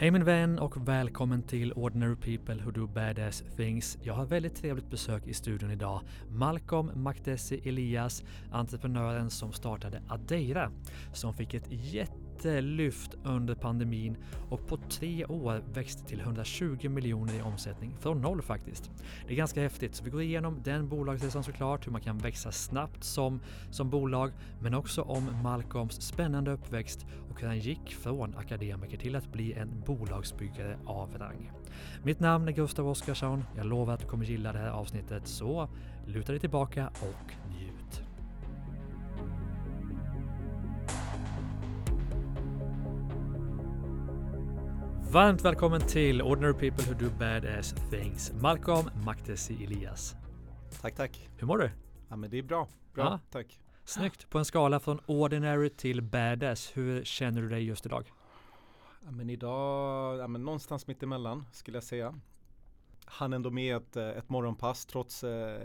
[0.00, 3.98] Hej min vän och välkommen till Ordinary People Who Do Badass Things.
[4.02, 6.00] Jag har väldigt trevligt besök i studion idag.
[6.28, 10.70] Malcolm Makdesi Elias, entreprenören som startade Adeira,
[11.12, 14.16] som fick ett jätte lyft under pandemin
[14.48, 17.96] och på tre år växte till 120 miljoner i omsättning.
[18.00, 18.90] Från noll faktiskt.
[19.26, 19.94] Det är ganska häftigt.
[19.94, 23.40] Så vi går igenom den bolagsresan såklart, hur man kan växa snabbt som,
[23.70, 29.16] som bolag, men också om Malcolms spännande uppväxt och hur han gick från akademiker till
[29.16, 31.52] att bli en bolagsbyggare av rang.
[32.02, 33.44] Mitt namn är Gustav Oskarsson.
[33.56, 35.68] Jag lovar att du kommer gilla det här avsnittet, så
[36.06, 37.79] luta dig tillbaka och njut.
[45.12, 48.32] Varmt välkommen till Ordinary People Who Do Badass Things.
[48.32, 50.14] Malcolm Maktesi Elias.
[50.80, 51.28] Tack, tack.
[51.38, 51.70] Hur mår du?
[52.08, 52.68] Ja, men det är bra.
[52.94, 53.20] Bra, ja.
[53.30, 53.60] tack.
[53.84, 54.30] Snyggt.
[54.30, 58.12] På en skala från ordinary till badass, hur känner du dig just idag?
[59.04, 62.20] Ja, men idag, ja, men någonstans mitt emellan skulle jag säga.
[63.04, 65.60] Han ändå med ett, eh, ett morgonpass trots eh,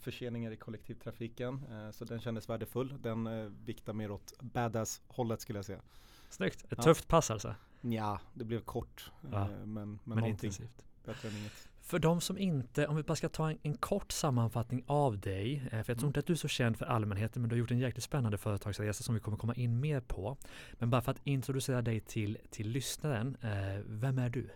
[0.00, 1.64] förseningar i kollektivtrafiken.
[1.70, 2.94] Eh, så den kändes värdefull.
[3.02, 5.80] Den eh, viktar mer åt badass-hållet skulle jag säga.
[6.28, 6.64] Snyggt.
[6.64, 6.82] Ett ja.
[6.82, 7.54] tufft pass alltså?
[7.80, 9.12] Ja, det blev kort.
[9.32, 10.84] Ja, eh, men, men, men intensivt.
[11.04, 11.68] Bättre än inget.
[11.80, 15.56] För de som inte, om vi bara ska ta en, en kort sammanfattning av dig,
[15.56, 16.06] eh, för jag tror mm.
[16.06, 18.38] inte att du är så känd för allmänheten, men du har gjort en jäkligt spännande
[18.38, 20.36] företagsresa som vi kommer komma in mer på.
[20.72, 24.50] Men bara för att introducera dig till, till lyssnaren, eh, vem är du?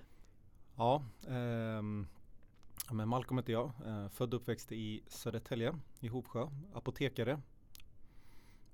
[0.76, 1.82] Ja, eh,
[2.90, 7.40] men Malcolm heter jag, eh, född och uppväxt i Södertälje, i Hovsjö, apotekare,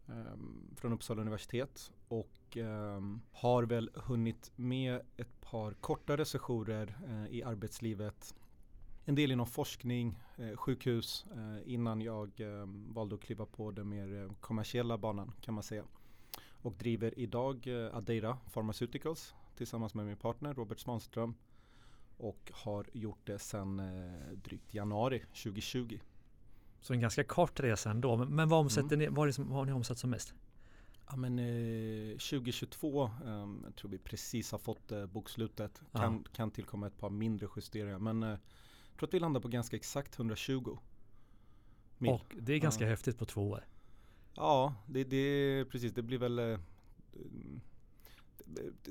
[0.08, 7.34] Ehm, från Uppsala universitet och ehm, har väl hunnit med ett par kortare sessioner eh,
[7.34, 8.34] i arbetslivet.
[9.04, 13.88] En del inom forskning, eh, sjukhus eh, innan jag ehm, valde att kliva på den
[13.88, 15.84] mer kommersiella banan kan man säga.
[16.62, 21.34] Och driver idag Adeira Pharmaceuticals tillsammans med min partner Robert Svanström
[22.16, 23.82] och har gjort det sedan
[24.34, 25.98] drygt januari 2020.
[26.84, 28.16] Så en ganska kort resa ändå.
[28.16, 28.98] Men, men vad omsätter mm.
[28.98, 30.34] ni, vad, liksom, vad har ni omsatt som mest?
[31.06, 33.10] Ja men eh, 2022, eh,
[33.64, 35.82] jag tror vi precis har fått eh, bokslutet.
[35.92, 36.30] Kan, ja.
[36.32, 37.98] kan tillkomma ett par mindre justeringar.
[37.98, 40.78] Men eh, jag tror att vi landar på ganska exakt 120
[41.98, 42.10] mil.
[42.10, 42.90] Och det är ganska ja.
[42.90, 43.64] häftigt på två år.
[44.34, 45.92] Ja, det, det precis.
[45.92, 46.58] Det blir väl eh,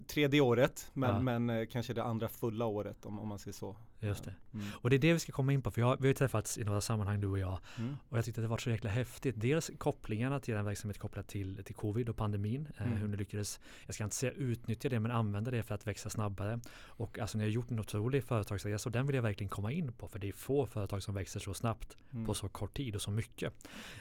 [0.08, 1.22] tredje året men, ja.
[1.22, 3.76] men eh, kanske det andra fulla året om, om man säger så.
[4.00, 4.36] Just det.
[4.54, 4.66] Mm.
[4.74, 6.64] Och det är det vi ska komma in på för jag, vi har träffats i
[6.64, 7.98] några sammanhang du och jag mm.
[8.10, 9.36] och jag tyckte att det var så jäkla häftigt.
[9.38, 12.68] Dels kopplingarna till den verksamhet kopplat till, till covid och pandemin.
[12.78, 12.98] Eh, mm.
[12.98, 16.10] hur ni lyckades, jag ska inte säga utnyttja det men använda det för att växa
[16.10, 16.60] snabbare.
[16.86, 19.94] Och alltså ni har gjort en otrolig företagsresa och den vill jag verkligen komma in
[19.94, 22.26] på för det är få företag som växer så snabbt mm.
[22.26, 23.54] på så kort tid och så mycket.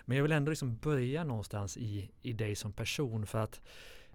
[0.04, 3.60] Men jag vill ändå liksom börja någonstans i, i dig som person för att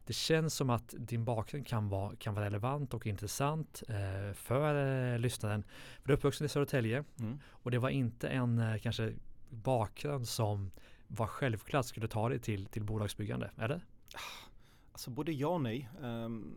[0.07, 5.13] det känns som att din bakgrund kan vara, kan vara relevant och intressant eh, för
[5.13, 5.63] eh, lyssnaren.
[6.01, 7.39] För du är uppvuxen i Södertälje mm.
[7.49, 9.13] och det var inte en eh, kanske
[9.49, 10.71] bakgrund som
[11.07, 13.85] var självklart skulle ta dig till, till bolagsbyggande, eller?
[14.91, 15.89] Alltså både ja och nej.
[16.01, 16.55] Um,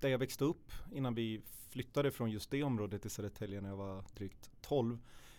[0.00, 3.76] där jag växte upp innan vi flyttade från just det området i Södertälje när jag
[3.76, 4.98] var drygt 12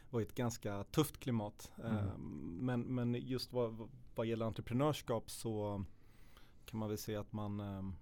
[0.10, 1.72] var ett ganska tufft klimat.
[1.84, 1.98] Mm.
[1.98, 5.86] Um, men, men just vad, vad gäller entreprenörskap så
[6.68, 7.96] kan man väl säga att man um,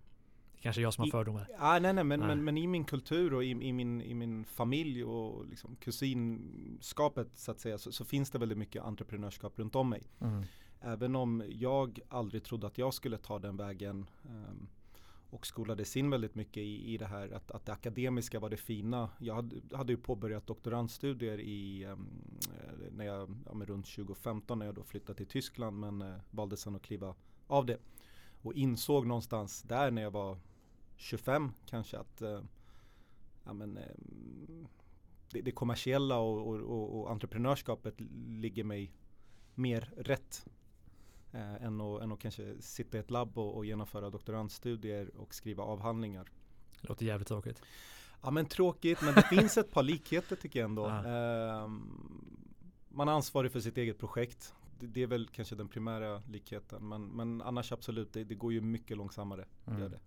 [0.65, 1.47] Kanske jag som har fördomar.
[1.57, 2.27] Ah, nej, nej, men, nej.
[2.27, 7.27] Men, men i min kultur och i, i, min, i min familj och liksom kusinskapet
[7.35, 10.03] så att säga så, så finns det väldigt mycket entreprenörskap runt om mig.
[10.19, 10.43] Mm.
[10.81, 14.67] Även om jag aldrig trodde att jag skulle ta den vägen um,
[15.29, 18.57] och skolades in väldigt mycket i, i det här att, att det akademiska var det
[18.57, 19.09] fina.
[19.19, 22.07] Jag hade, hade ju påbörjat doktorandstudier i, um,
[22.91, 26.75] när jag, ja, runt 2015 när jag då flyttade till Tyskland men uh, valde sen
[26.75, 27.15] att kliva
[27.47, 27.77] av det
[28.45, 30.37] och insåg någonstans där när jag var
[30.95, 32.41] 25 kanske att eh,
[33.43, 33.83] ja, men, eh,
[35.31, 37.95] det, det, kommersiella och, och, och, och, entreprenörskapet
[38.27, 38.91] ligger mig
[39.55, 40.45] mer rätt
[41.31, 45.33] eh, än, att, än att kanske sitta i ett labb och, och genomföra doktorandstudier och
[45.33, 46.29] skriva avhandlingar.
[46.81, 47.61] Det låter jävligt tråkigt.
[48.21, 50.85] Ja men tråkigt men det finns ett par likheter tycker jag ändå.
[51.05, 51.69] Eh,
[52.89, 56.89] man är ansvarig för sitt eget projekt det, det, är väl kanske den primära likheten.
[56.89, 59.45] Men, men annars absolut, det, det går ju mycket långsammare.
[59.65, 59.79] Mm.
[59.79, 59.99] Gör det.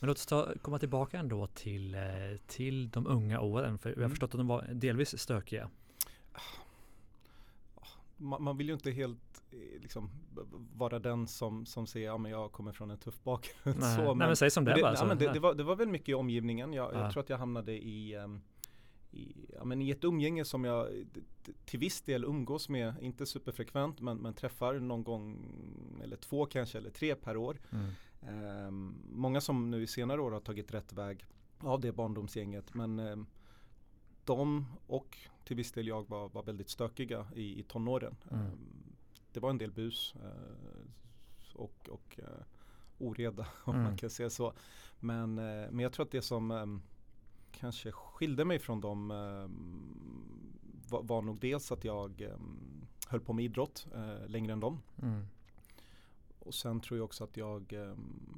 [0.00, 2.00] Men låt oss ta, komma tillbaka ändå till, eh,
[2.46, 3.78] till de unga åren.
[3.78, 4.10] För jag har mm.
[4.10, 5.70] förstått att de var delvis stökiga.
[8.16, 10.10] Man, man, vill ju inte helt eh, liksom,
[10.74, 13.78] vara den som, som säger ja men jag kommer från en tuff bakgrund.
[13.80, 14.94] Nej, så, men, nej men säg som det, det bara.
[14.94, 16.72] Ja, men det, det, var, det var väl mycket i omgivningen.
[16.72, 17.00] Jag, ja.
[17.00, 18.42] jag tror att jag hamnade i um,
[19.10, 20.88] i, ja, men i ett umgänge som jag
[21.64, 25.38] till viss del umgås med, inte superfrekvent men, men träffar någon gång
[26.02, 27.60] eller två kanske eller tre per år.
[27.70, 27.90] Mm.
[28.66, 31.26] Um, många som nu i senare år har tagit rätt väg
[31.58, 32.74] av det barndomsgänget.
[32.74, 33.16] Men eh,
[34.24, 38.16] de och till viss del jag var, var väldigt stökiga i, i tonåren.
[38.30, 38.46] Mm.
[38.46, 38.52] Eh,
[39.32, 42.44] det var en del bus eh, och, och eh,
[42.98, 43.84] oreda om mm.
[43.84, 44.52] man kan säga så.
[45.00, 46.82] Men, eh, men jag tror att det som ehm,
[47.60, 50.58] kanske skilde mig från dem ehm,
[50.88, 54.82] var, var nog dels att jag ehm, höll på med idrott eh, längre än dem.
[55.02, 55.26] Mm.
[56.38, 57.72] Och sen tror jag också att jag,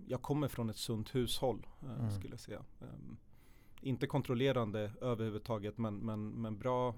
[0.09, 2.11] jag kommer från ett sunt hushåll mm.
[2.11, 2.65] skulle jag säga.
[3.81, 6.95] inte kontrollerande överhuvudtaget men, men, men bra,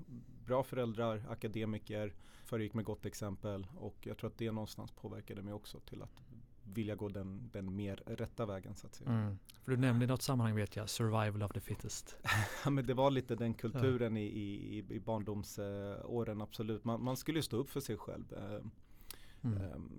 [0.46, 2.14] bra föräldrar, akademiker,
[2.44, 6.22] föregick med gott exempel och jag tror att det någonstans påverkade mig också till att
[6.64, 9.10] vilja gå den, den mer rätta vägen så att säga.
[9.10, 9.38] Mm.
[9.64, 12.16] För du nämnde i något sammanhang vet jag, survival of the fittest.
[12.64, 16.84] ja men det var lite den kulturen i, i, i barndomsåren absolut.
[16.84, 18.32] Man, man skulle stå upp för sig själv.
[18.32, 18.66] Eh,
[19.42, 19.72] mm.
[19.74, 19.90] Um,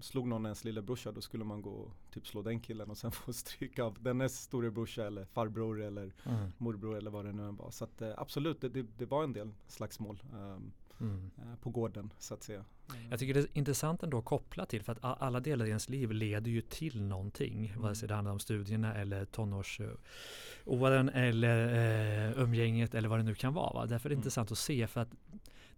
[0.00, 3.12] slog någon ens lillebrorsa då skulle man gå och typ slå den killen och sen
[3.12, 6.52] få stryka av dennes storebrorsa eller farbror eller mm.
[6.58, 7.70] morbror eller vad det nu än var.
[7.70, 10.22] Så att, uh, absolut, det, det, det, var en del slagsmål.
[10.32, 11.30] Um, mm.
[11.38, 12.64] Eh, på gården så att säga.
[13.10, 15.88] Jag tycker det är intressant ändå att koppla till för att alla delar i ens
[15.88, 17.66] liv leder ju till någonting.
[17.66, 17.82] Mm.
[17.82, 23.34] Vare sig det handlar om studierna eller tonårsåren eller eh, umgänget eller vad det nu
[23.34, 23.72] kan vara.
[23.72, 23.86] Va?
[23.86, 24.18] Därför är det mm.
[24.18, 25.10] intressant att se för att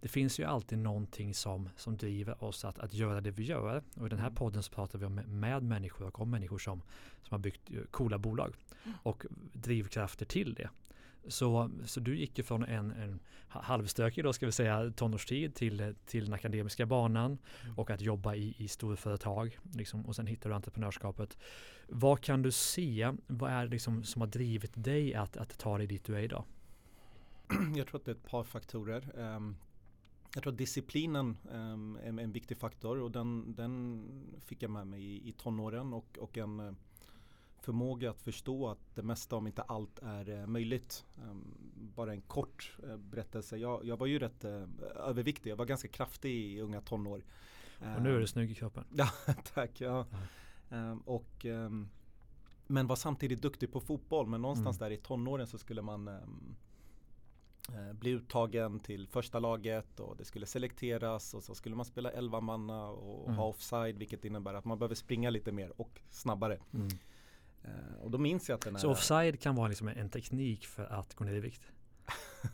[0.01, 3.83] det finns ju alltid någonting som, som driver oss att, att göra det vi gör.
[3.95, 4.35] Och i den här mm.
[4.35, 6.81] podden så pratar vi om med människor och om människor som,
[7.23, 8.97] som har byggt coola bolag mm.
[9.03, 10.69] och drivkrafter till det.
[11.29, 15.95] Så, så du gick ju från en, en halvstökig då ska vi säga tonårstid till,
[16.05, 17.79] till den akademiska banan mm.
[17.79, 21.37] och att jobba i, i storföretag liksom, och sen hittar du entreprenörskapet.
[21.87, 25.77] Vad kan du se, vad är det liksom som har drivit dig att, att ta
[25.77, 26.43] dig dit du är idag?
[27.75, 29.11] Jag tror att det är ett par faktorer.
[29.15, 29.55] Um,
[30.33, 34.05] jag tror att disciplinen um, är en viktig faktor och den, den
[34.45, 36.73] fick jag med mig i, i tonåren och, och en uh,
[37.61, 41.05] förmåga att förstå att det mesta om inte allt är eh, möjligt.
[41.23, 41.53] Um,
[41.95, 43.57] bara en kort eh, berättelse.
[43.57, 44.63] Jag, jag, var ju rätt eh,
[44.95, 45.51] överviktig.
[45.51, 47.23] Jag var ganska kraftig i unga tonår.
[47.95, 48.83] Och nu är du snygg i kroppen.
[48.93, 49.09] Ja,
[49.53, 49.81] tack.
[49.81, 50.05] Ja.
[50.69, 51.45] Um, och,
[52.67, 54.27] men var samtidigt duktig på fotboll.
[54.27, 54.89] Men någonstans mm.
[54.89, 56.09] där i tonåren så skulle man
[57.93, 62.41] bli uttagen till första laget och det skulle selekteras och så skulle man spela 11
[62.41, 63.37] manna och mm.
[63.37, 66.59] ha offside vilket innebär att man behöver springa lite mer och snabbare.
[66.73, 66.89] Mm.
[67.65, 68.81] Uh, och då minns jag att den här...
[68.81, 71.71] Så offside kan vara liksom en teknik för att gå ner i vikt?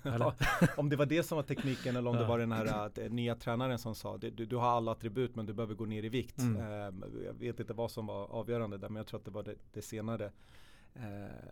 [0.77, 3.79] om det var det som var tekniken eller om det var den här nya tränaren
[3.79, 6.39] som sa du, du, har alla attribut men du behöver gå ner i vikt.
[6.39, 6.61] Mm.
[6.61, 9.43] Uh, jag vet inte vad som var avgörande där men jag tror att det var
[9.43, 10.31] det, det senare.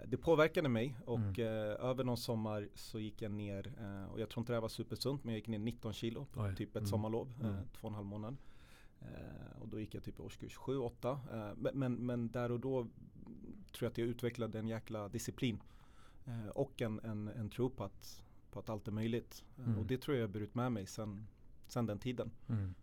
[0.05, 1.41] det påverkade mig och mm.
[1.81, 3.73] över någon sommar så gick jag ner
[4.11, 6.53] och jag tror inte det här var supersunt men jag gick ner 19 kilo på
[6.57, 6.87] typ ett mm.
[6.87, 7.55] sommarlov, mm.
[7.73, 8.37] två och en halv månad.
[9.59, 11.55] och då gick jag typ årskurs 7-8.
[11.55, 12.87] men, men, men där och då
[13.71, 15.61] tror jag att jag utvecklade en jäkla disciplin.
[16.25, 19.43] Eh, och en, en, en tro på att, på att allt är möjligt.
[19.57, 19.79] Eh, mm.
[19.79, 21.27] Och det tror jag jag burit med mig sen,
[21.67, 22.31] sen den tiden.
[22.49, 22.73] Mm.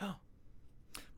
[0.00, 0.10] Uh,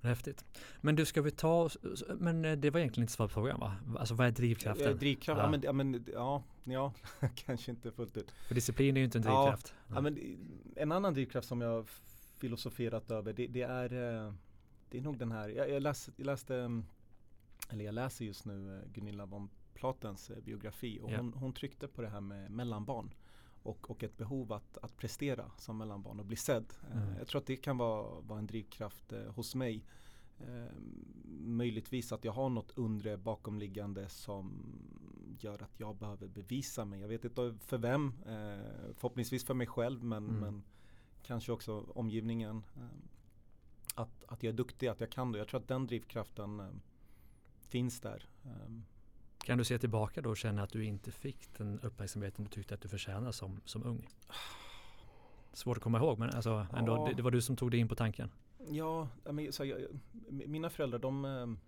[0.02, 0.44] Häftigt.
[0.80, 1.68] Men du, ska vi ta,
[2.16, 3.76] men eh, det var egentligen inte svar på frågan va?
[3.98, 4.98] Alltså vad är drivkraften?
[4.98, 5.44] Drivkraft, ja.
[5.44, 5.50] ja.
[5.50, 6.92] men, ja, men, ja, ja
[7.34, 8.30] kanske inte fullt ut.
[8.30, 9.74] För disciplin är ju inte en drivkraft.
[9.88, 10.00] Ja, ja.
[10.00, 10.38] men
[10.76, 11.88] en annan drivkraft som jag
[12.38, 13.88] filosoferat över det, det är
[14.90, 16.84] det är nog den här, jag, jag, läs, jag läste mm,
[17.70, 21.22] eller jag läser just nu eh, Gunilla von Platens eh, biografi och yeah.
[21.22, 23.14] hon, hon, tryckte på det här med mellanbarn
[23.62, 26.72] och, och ett behov att, att prestera som mellanbarn och bli sedd.
[26.90, 27.18] Eh, mm.
[27.18, 29.84] Jag tror att det kan vara, vara en drivkraft hos mig.
[30.46, 30.72] Eh,
[31.40, 34.76] möjligtvis att jag har något undre bakomliggande som
[35.38, 37.00] gör att jag behöver bevisa mig.
[37.00, 40.40] Jag vet inte för vem, eh, förhoppningsvis för mig själv men, mm.
[40.40, 40.62] men
[41.22, 42.64] kanske också omgivningen.
[42.76, 42.82] Eh,
[43.94, 45.38] att, att jag är duktig, att jag kan det.
[45.38, 46.80] Jag tror att den drivkraften
[47.70, 48.28] finns där.
[48.44, 48.84] Ehm.
[49.44, 52.74] Kan du se tillbaka då och känna att du inte fick den uppmärksamheten du tyckte
[52.74, 54.08] att du förtjänade som, som ung?
[55.52, 57.08] Svårt att komma ihåg men alltså ändå, ja.
[57.08, 58.30] det, det, var du som tog dig in på tanken.
[58.68, 59.80] Ja, men, så jag,
[60.28, 61.58] mina föräldrar de, ehm,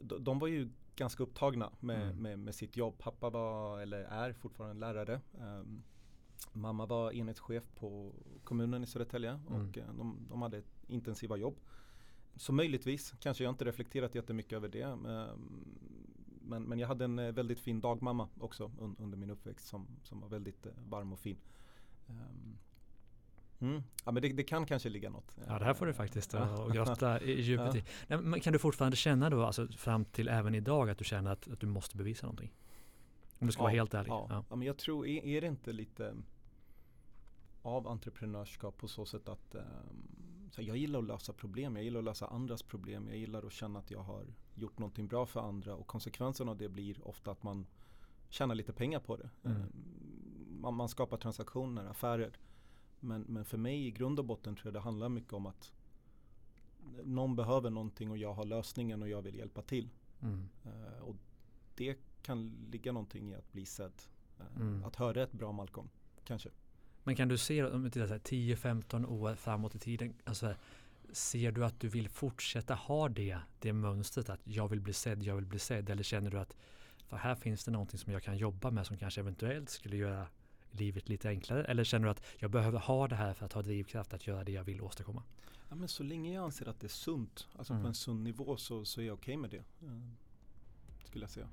[0.00, 2.22] de, de var ju ganska upptagna med, mm.
[2.22, 2.98] med, med, sitt jobb.
[2.98, 5.20] Pappa var, eller är fortfarande lärare.
[5.40, 5.82] Um,
[6.52, 8.12] mamma var enhetschef på
[8.44, 9.52] kommunen i Södertälje mm.
[9.52, 11.56] och uh, de, de hade intensiva jobb.
[12.36, 14.82] Så möjligtvis, kanske jag inte reflekterat jättemycket över det.
[14.82, 15.06] Ehm,
[16.42, 20.20] men, men jag hade en eh, väldigt fin dagmamma också under min uppväxt som, som
[20.20, 21.38] var väldigt eh, varm och fin.
[23.58, 23.82] Mm.
[24.04, 25.36] Ja men det, det, kan kanske ligga något.
[25.46, 28.18] Ja det här får du faktiskt och grotta i djupet ja.
[28.18, 28.22] i.
[28.22, 31.48] Men kan du fortfarande känna då, alltså fram till även idag, att du känner att,
[31.48, 32.52] att du måste bevisa någonting?
[33.38, 34.10] Om du ska ja, vara helt ärlig.
[34.10, 34.26] Ja.
[34.30, 34.44] ja.
[34.50, 36.14] ja men jag tror, är, är, det inte lite
[37.62, 39.64] av entreprenörskap på så sätt att um,
[40.50, 43.52] så jag gillar att lösa problem, jag gillar att lösa andras problem, jag gillar att
[43.52, 44.24] känna att jag har
[44.54, 47.66] gjort någonting bra för andra och konsekvensen av det blir ofta att man
[48.28, 49.30] tjäna lite pengar på det.
[49.44, 49.60] Mm.
[49.60, 49.66] Eh,
[50.60, 52.38] man, man skapar transaktioner, affärer.
[53.00, 55.72] Men, men för mig i grund och botten tror jag det handlar mycket om att
[57.04, 59.88] någon behöver någonting och jag har lösningen och jag vill hjälpa till.
[60.22, 60.48] Mm.
[60.64, 61.16] Eh, och
[61.74, 64.02] det kan ligga någonting i att bli sedd.
[64.38, 64.84] Eh, Mm.
[64.84, 65.88] Att höra ett bra Malcolm,
[66.24, 66.50] kanske.
[67.06, 70.54] Men kan du se, om vi tittar så här 10-15 år framåt i tiden, alltså,
[71.12, 75.22] ser du att du vill fortsätta ha det, det mönstret att jag vill bli sedd,
[75.22, 76.56] jag vill bli sedd, eller känner du att
[77.08, 80.26] för här finns det någonting som jag kan jobba med som kanske eventuellt skulle göra
[80.70, 81.64] livet lite enklare?
[81.64, 84.44] Eller känner du att jag behöver ha det här för att ha drivkraft att göra
[84.44, 85.22] det jag vill åstadkomma?
[85.68, 87.82] Ja, men så länge jag anser att det är sunt, alltså Mm.
[87.82, 89.56] på en sund nivå så, så är jag okej med det.
[89.56, 90.00] eh,
[91.04, 91.48] Skulle jag säga.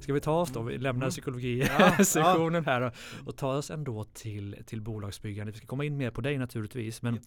[0.00, 1.02] Ska vi ta oss då, vi lämnar Mm.
[1.06, 2.92] Ja, psykologi-sektionen här och,
[3.26, 5.52] och ta oss ändå till, till bolagsbyggande.
[5.52, 7.20] Vi ska komma in mer på dig naturligtvis, men Ja.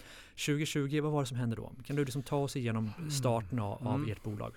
[0.45, 1.71] 2020, vad var det som hände då?
[1.85, 4.11] Kan du liksom ta oss igenom starten av, av Mm.
[4.11, 4.53] ert bolag?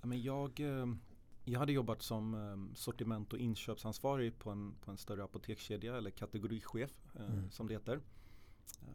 [0.00, 0.86] Ja, men jag, eh,
[1.44, 6.10] jag hade jobbat som eh, sortiment och inköpsansvarig på en, på en större apotekskedja eller
[6.10, 7.50] kategorichef eh, Mm.
[7.50, 8.00] som det heter.
[8.82, 8.88] Eh,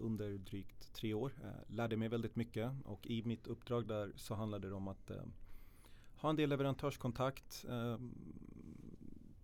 [0.00, 1.32] under drygt tre år.
[1.68, 5.16] Lärde mig väldigt mycket och i mitt uppdrag där så handlade det om att eh,
[6.20, 7.64] ha en del leverantörskontakt.
[7.68, 7.98] Eh,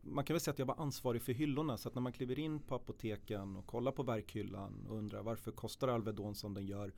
[0.03, 2.39] man kan väl säga att jag var ansvarig för hyllorna så att när man kliver
[2.39, 6.93] in på apoteken och kollar på verkhyllan och undrar varför kostar Alvedon som den gör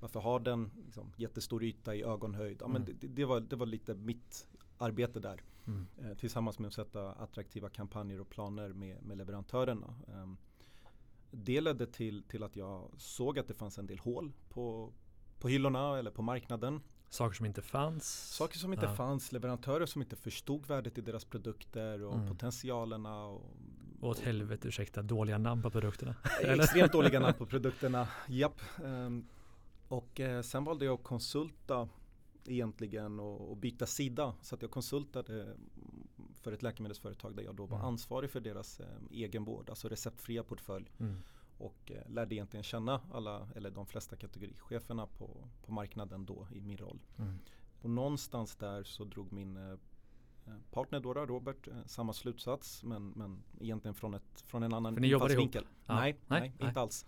[0.00, 2.56] varför har den liksom, jättestor yta i ögonhöjd?
[2.60, 2.96] Ja, men Mm.
[3.00, 4.46] det, det, var, det var lite mitt
[4.78, 5.42] arbete där.
[5.66, 5.86] Mm.
[5.98, 9.94] Eh, tillsammans med att sätta attraktiva kampanjer och planer med, med leverantörerna.
[10.08, 10.32] Eh,
[11.30, 14.92] det ledde till, till att jag såg att det fanns en del hål på,
[15.38, 16.80] på hyllorna eller på marknaden.
[17.12, 18.28] Saker som inte fanns?
[18.36, 18.94] Saker som inte Ja.
[18.94, 22.28] fanns, leverantörer som inte förstod värdet i deras produkter och Mm.
[22.28, 23.24] potentialerna.
[23.24, 23.56] Och,
[24.00, 26.14] Och åt helvete, ursäkta, dåliga namn på produkterna.
[26.42, 28.60] Extremt dåliga namn på produkterna, japp.
[28.84, 29.26] Ehm,
[29.88, 31.88] och eh, sen valde jag att konsulta
[32.46, 34.34] egentligen och, och byta sida.
[34.42, 35.56] Så att jag konsultade
[36.40, 37.88] för ett läkemedelsföretag där jag då var Mm.
[37.88, 40.90] ansvarig för deras eh, egenvård, alltså receptfria portfölj.
[41.00, 41.16] Mm.
[41.58, 46.60] Och eh, lärde egentligen känna alla, eller de flesta kategoricheferna på, på marknaden då i
[46.60, 46.98] min roll.
[47.18, 47.38] Mm.
[47.82, 49.72] Och någonstans där så drog min eh,
[50.46, 55.00] eh, partner då, Robert, samma slutsats men, men egentligen från, ett, från en annan För
[55.00, 55.54] ni jobbade ihop?
[55.54, 57.06] Nej, Nej, nej, inte alls.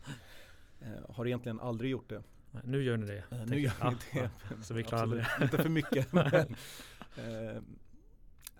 [0.80, 2.22] Eh, har egentligen aldrig gjort det.
[2.50, 3.24] Nej, Nu gör ni det.
[3.30, 4.30] Eh, nu gör vi det.
[4.50, 5.44] Ja, Så vi klarar det.
[5.44, 6.12] Inte för mycket.
[6.12, 6.34] men,
[7.16, 7.62] eh,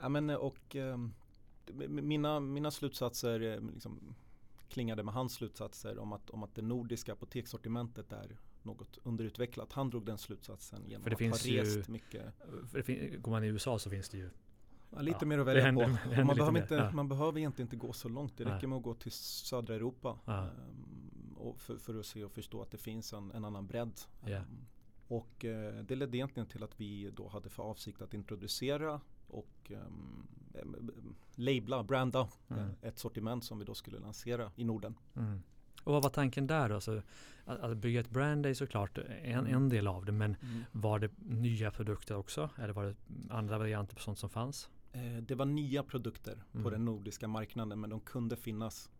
[0.00, 0.76] ja, men, och
[1.88, 4.14] mina, mina slutsatser liksom,
[4.68, 9.72] klingade med hans slutsatser om att, om att det nordiska apotekssortimentet är något underutvecklat.
[9.72, 12.22] Han drog den slutsatsen genom För det att finns ha ju- rest mycket.
[12.70, 14.30] För det går man i USA så finns det ju
[14.90, 15.90] Ja, lite Ja, mer att välja händer- på.
[16.24, 16.90] man, lite behöver inte, ja.
[16.92, 18.36] man behöver egentligen inte gå så långt.
[18.36, 20.18] Det räcker med att gå till södra Europa.
[21.36, 24.00] Och för, för att se och förstå att det finns en, en annan bredd.
[24.24, 24.36] Ja.
[24.36, 24.66] Ehm,
[25.08, 29.72] och eh, det ledde egentligen till att vi då hade för avsikt att introducera och
[29.86, 30.26] um,
[31.34, 32.62] labla, branda Mm.
[32.62, 34.98] eh, ett sortiment som vi då skulle lansera i Norden.
[35.16, 35.42] Mm.
[35.84, 36.80] Och vad var tanken där då?
[36.80, 37.02] Så
[37.44, 39.54] att, att bygga ett brand är såklart en, Mm.
[39.54, 40.36] en del av det, men
[40.72, 42.50] var det nya produkter också?
[42.58, 42.96] Eller var det
[43.30, 44.70] andra varianter på sånt som fanns?
[44.92, 46.64] Eh, det var nya produkter Mm.
[46.64, 48.90] på den nordiska marknaden men de kunde finnas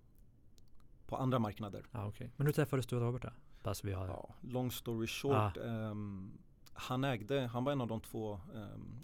[1.07, 1.85] på andra marknader.
[1.91, 2.31] Ja, okej.
[2.37, 3.31] Men hur träffades du och Robert då?
[3.61, 4.07] Fast vi har...
[4.07, 5.57] Ja, long story short.
[5.57, 6.31] ehm,
[6.73, 8.41] han ägde, han var en av de två,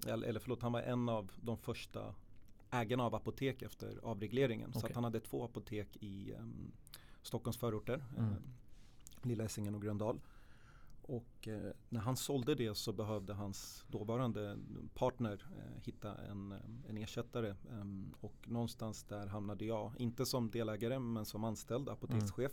[0.07, 2.15] eller, eller förlåt, han var en av de första
[2.71, 4.73] ägarna av apotek efter avregleringen.
[4.73, 4.89] Så Okej.
[4.89, 6.73] att han hade två apotek i um,
[7.23, 8.31] Stockholms förorter, Mm.
[8.31, 8.43] ehm,
[9.23, 10.21] Lilla Essingen och Gröndal.
[11.03, 14.59] Och eh, när han sålde det så behövde hans dåvarande
[14.95, 16.59] partner eh, hitta en, eh,
[16.89, 17.55] en ersättare.
[17.71, 22.53] ehm, och någonstans där hamnade jag, inte som delägare men som anställd apotekschef.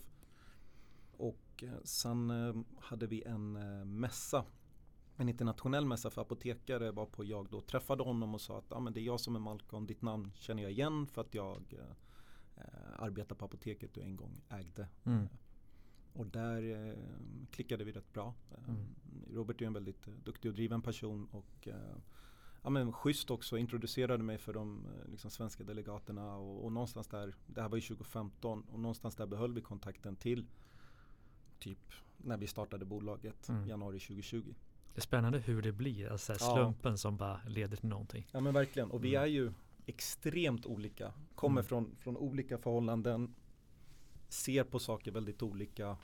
[1.16, 4.44] Och eh, sen eh, hade vi en eh, mässa
[5.20, 8.92] en internationell mässa för apotekare varpå jag då träffade honom och sa att ah, men
[8.92, 12.64] det är jag som är Malcolm, ditt namn känner jag igen för att jag eh,
[12.64, 14.88] eh, arbetar på apoteket du en gång ägde.
[15.04, 15.28] Mm.
[16.12, 16.94] Och där eh,
[17.50, 18.34] klickade vi rätt bra.
[18.50, 18.86] Eh, Mm.
[19.34, 21.96] Robert är en väldigt eh, duktig och driven person och eh,
[22.62, 27.06] ja, men schysst också, introducerade mig för de eh, liksom, svenska delegaterna och, och någonstans
[27.08, 30.46] där, det här var ju 2015 och någonstans där behöll vi kontakten till
[31.58, 33.68] typ när vi startade bolaget Mm.
[33.68, 34.54] januari 2020.
[34.98, 36.56] Det är spännande hur det blir, alltså så här Ja.
[36.64, 38.26] slumpen som bara leder till någonting.
[38.32, 39.22] Ja men verkligen och vi Mm.
[39.22, 39.52] är ju
[39.86, 41.64] extremt olika, kommer Mm.
[41.68, 43.34] från, från olika förhållanden,
[44.28, 45.96] ser på saker väldigt olika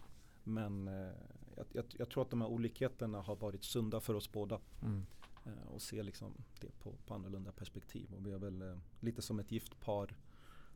[0.44, 1.12] men eh,
[1.56, 5.06] jag, jag, jag tror att de här olikheterna har varit sunda för oss båda Mm.
[5.46, 9.22] eh, och ser liksom det på, på annorlunda perspektiv och vi är väl eh, lite
[9.22, 10.16] som ett gift par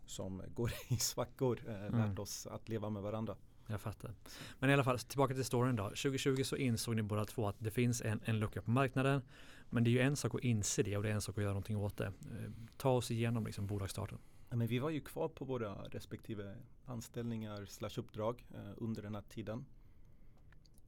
[0.07, 2.09] som går i svackor eh, Mm.
[2.11, 3.37] lärt oss att leva med varandra
[3.73, 4.15] jag fattar.
[4.59, 5.85] Men i alla fall, tillbaka till storyn då.
[5.85, 9.23] 2020 så insåg ni båda två att det finns en, en lucka på marknaden.
[9.71, 11.43] Men det är ju en sak att inse det och det är en sak att
[11.43, 12.07] göra någonting åt det.
[12.07, 12.13] Eh,
[12.77, 14.19] ta oss igenom liksom bolagsstarten.
[14.51, 19.15] Ja, men vi var ju kvar på våra respektive anställningar slash uppdrag eh, under den
[19.15, 19.65] här tiden.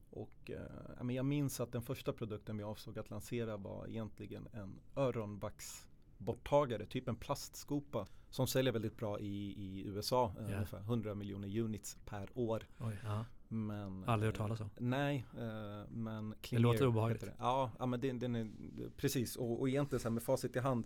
[0.09, 4.47] Och eh, men jag minns att den första produkten vi avsåg att lansera var egentligen
[4.53, 10.53] en öronvaxborttagare, typ en plastskopa som säljer väldigt bra i, i USA, yeah.
[10.53, 12.67] ungefär 100 miljoner units per år.
[12.79, 13.25] Oj, ja.
[13.47, 14.65] Men, Aldrig hört talas om.
[14.65, 17.21] Eh, nej, eh, men Det låter obehagligt.
[17.21, 17.33] Det.
[17.39, 18.49] Ja, ja, men den, den är,
[18.97, 19.35] precis.
[19.35, 20.85] Och, och egentligen så här med facit i hand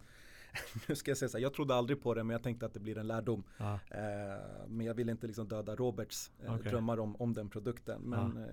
[0.87, 2.73] nu ska jag säga så här, jag trodde aldrig på det men jag tänkte att
[2.73, 3.43] det blir en lärdom.
[3.57, 3.73] Ah.
[3.73, 6.71] Eh, men jag ville inte liksom döda Roberts eh, okay.
[6.71, 8.01] drömmar om, om den produkten.
[8.01, 8.41] Men ah.
[8.41, 8.47] eh,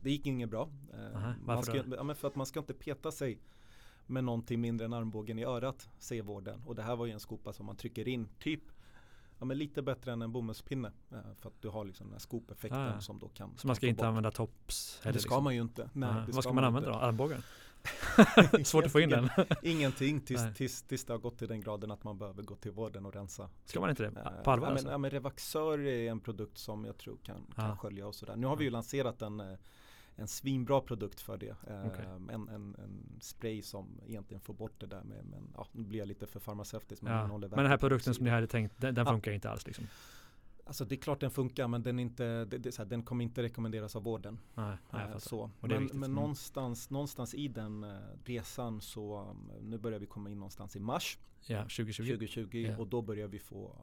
[0.00, 0.68] det gick inget bra.
[1.14, 3.38] Aha, varför ska, ja, men för att man ska inte peta sig
[4.06, 6.62] med någonting mindre än armbågen i örat, säger vården.
[6.66, 8.62] Och det här var ju en skopa som man trycker in, typ
[9.38, 12.20] Ja men lite bättre än en bomullspinne eh, För att du har liksom den här
[12.20, 14.06] skopeffekten ah, som då kan Så man ska inte bort.
[14.06, 14.94] använda tops?
[14.96, 15.44] Det ska liksom.
[15.44, 16.98] man ju inte Nej, ah, Vad ska, ska man använda inte.
[16.98, 17.04] då?
[17.06, 17.42] Armbågen?
[18.64, 19.28] Svårt att få in den.
[19.62, 22.72] Ingenting tills, tills, tills det har gått till den graden att man behöver gå till
[22.72, 23.50] vården och rensa.
[23.64, 24.20] Ska man inte det?
[24.20, 24.68] Eh, på allvar?
[24.68, 27.76] Ja, men, ja, men Revaxör är en produkt som jag tror kan, kan ah.
[27.76, 28.36] skölja och sådär.
[28.36, 29.58] Nu har vi ju lanserat en eh,
[30.16, 31.56] en svinbra produkt för det.
[31.62, 32.06] Okay.
[32.06, 35.98] En, en, en, spray som egentligen får bort det där med, men ja, nu blir
[35.98, 37.02] jag lite för farmaceutisk.
[37.02, 37.38] Men, ja.
[37.38, 39.86] men den här produkten som ni hade tänkt, den, den funkar inte alls liksom?
[40.66, 43.42] Alltså det är klart den funkar men den, inte, det, det, här, den kommer inte
[43.42, 44.38] rekommenderas av vården.
[44.54, 45.50] Nej, äh, så.
[45.60, 46.14] men, men mm.
[46.14, 50.80] någonstans, någonstans i den uh, resan så um, nu börjar vi komma in någonstans i
[50.80, 52.80] mars ja, 2020, 2020 yeah.
[52.80, 53.76] och då börjar vi få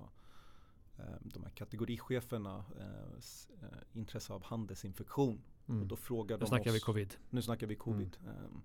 [0.99, 5.41] uh, de här kategoricheferna uh, intresse av handelsinfektion.
[5.69, 5.81] Mm.
[5.81, 7.15] Och då frågar nu snackar oss, vi covid.
[7.29, 8.17] Nu snackar vi covid.
[8.23, 8.35] Mm.
[8.35, 8.63] Um,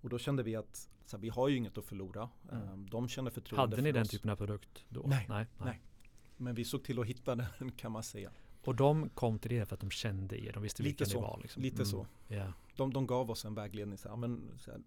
[0.00, 2.28] och då kände vi att så här, vi har ju inget att förlora.
[2.52, 2.68] Mm.
[2.68, 5.02] Um, de känner förtroende Hade ni den typen av produkt då?
[5.06, 5.80] Nej, nej, nej.
[6.36, 8.30] Men vi såg till att hitta den kan man säga.
[8.64, 11.38] Och de kom till det för att de kände er, de visste vilka ni var?
[11.42, 11.62] Liksom.
[11.62, 11.86] Lite mm.
[11.86, 12.06] så.
[12.28, 12.52] Yeah.
[12.76, 13.98] De, de gav oss en vägledning.
[13.98, 14.80] Så här, men, så här,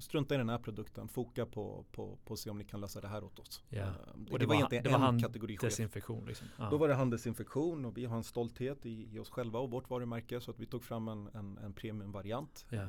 [0.00, 3.00] strunta i den här produkten, foka på, på, på att se om ni kan lösa
[3.00, 3.62] det här åt oss.
[3.70, 3.92] Yeah.
[4.14, 6.26] Det, och det, var, egentligen det var en handelsinfektion.
[6.26, 6.46] Liksom.
[6.56, 6.70] Ah.
[6.70, 9.90] Då var det handelsinfektion och vi har en stolthet i, i, oss själva och vårt
[9.90, 12.88] varumärke så att vi tog fram en, en, en premiumvariant yeah.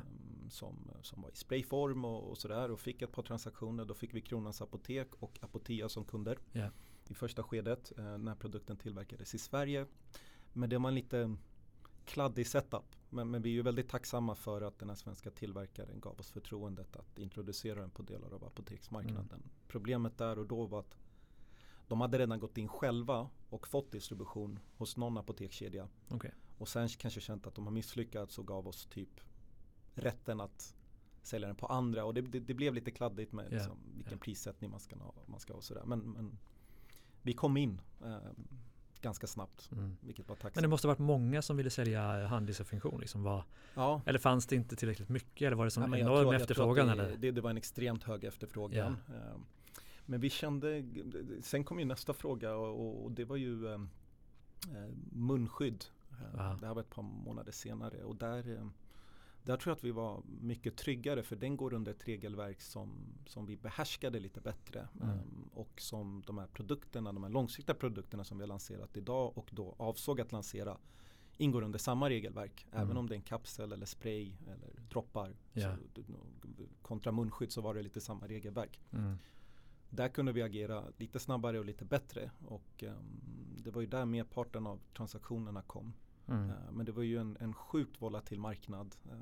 [0.50, 3.86] som, som var i sprayform och, och sådär och fick ett par transaktioner.
[3.86, 6.38] Då fick vi Kronans Apotek och Apotea som kunder.
[6.54, 6.72] Yeah
[7.12, 9.86] i första skedet eh, när produkten tillverkades i Sverige.
[10.54, 11.36] Men det var en lite
[12.06, 12.96] kladdig setup.
[13.14, 16.32] Men, men, vi är ju väldigt tacksamma för att den här svenska tillverkaren gav oss
[16.32, 19.40] förtroendet att introducera den på delar av apoteksmarknaden.
[19.40, 19.50] Mm.
[19.68, 20.98] Problemet där och då var att
[21.88, 25.88] de hade redan gått in själva och fått distribution hos någon apotekskedja.
[26.10, 26.32] Okay.
[26.58, 29.22] Och sen kanske känt att de har misslyckats och gav oss typ
[29.94, 30.76] rätten att
[31.22, 32.06] sälja den på andra.
[32.06, 33.54] Och det, det, det blev lite kladdigt med yeah.
[33.54, 34.22] liksom, vilken yeah.
[34.22, 35.14] prissättning man ska ha.
[35.26, 35.84] Man ska ha och sådär.
[35.86, 36.38] Men, men
[37.22, 38.18] vi kom in eh,
[39.02, 39.70] ganska snabbt.
[39.72, 39.98] Mm.
[40.02, 40.56] Vilket var tacksamt.
[40.56, 43.00] Men det måste varit många som ville sälja handdistribution.
[43.00, 44.02] Liksom var, ja.
[44.06, 45.46] Eller fanns det inte tillräckligt mycket?
[45.48, 46.88] Eller var det som ja, enorm tror, efterfrågan?
[46.88, 47.18] Det, eller?
[47.18, 48.98] Det, det, var en extremt hög efterfrågan.
[49.08, 49.16] Ja.
[49.16, 49.38] Eh,
[50.06, 50.84] men vi kände,
[51.42, 55.86] sen kom ju nästa fråga och, och det var ju eh, eh munskydd.
[56.12, 58.68] Eh, det här var ett par månader senare och där eh,
[59.44, 62.92] där tror jag att vi var mycket tryggare för den går under ett regelverk som,
[63.26, 64.88] som vi behärskade lite bättre.
[65.02, 65.10] Mm.
[65.10, 69.38] Um, och som de här produkterna, de här långsiktiga produkterna som vi har lanserat idag
[69.38, 70.78] och då avsåg att lansera
[71.38, 72.68] ingår under samma regelverk.
[72.72, 72.84] Mm.
[72.84, 75.36] Även om det är en kapsel eller spray eller droppar.
[75.54, 75.76] Yeah.
[75.96, 76.04] Så,
[76.82, 78.80] kontra munskydd så var det lite samma regelverk.
[78.92, 79.18] Mm.
[79.90, 82.32] Där kunde vi agera lite snabbare och lite bättre.
[82.46, 83.22] Och um,
[83.58, 85.94] det var ju där merparten av transaktionerna kom.
[86.28, 86.50] Mm.
[86.50, 88.96] Uh, men det var ju en, en sjukt volatil marknad.
[89.06, 89.14] Uh,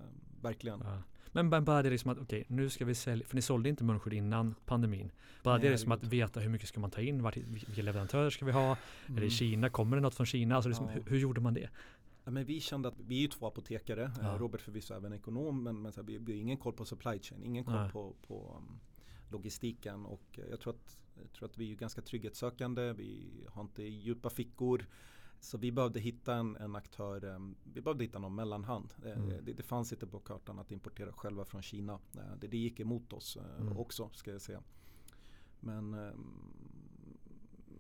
[0.41, 0.79] verkligen.
[0.83, 1.01] Ja.
[1.31, 3.83] Men bara det liksom att okej, okay, nu ska vi sälja, för ni sålde inte
[3.83, 5.11] munskydd innan pandemin.
[5.43, 8.29] Bara Nej, det liksom att veta hur mycket ska man ta in, vart, vilka leverantörer
[8.29, 8.77] ska vi ha?
[9.05, 9.17] Mm.
[9.17, 10.55] Är det Kina, kommer det något från Kina?
[10.55, 10.91] Alltså liksom, ja.
[10.91, 11.69] hur, hur, gjorde man det?
[12.23, 14.35] Ja, men vi kände att vi är ju två apotekare, ja.
[14.39, 17.19] Robert förvisso även ekonom, men, men så här, vi, vi har ingen koll på supply
[17.19, 17.91] chain, ingen koll Nej.
[17.91, 18.79] på, på um,
[19.31, 23.83] logistiken och jag tror, att, jag tror att vi är ganska trygghetssökande, vi har inte
[23.83, 24.85] djupa fickor.
[25.39, 28.93] Så vi behövde hitta en, en aktör, um, vi behövde hitta någon mellanhand.
[29.05, 29.45] Eh, mm.
[29.45, 31.93] Det, det, fanns inte på kartan att importera själva från Kina.
[31.93, 33.77] Uh, det, det gick emot oss mm.
[33.77, 34.63] också ska jag säga.
[35.59, 36.13] Men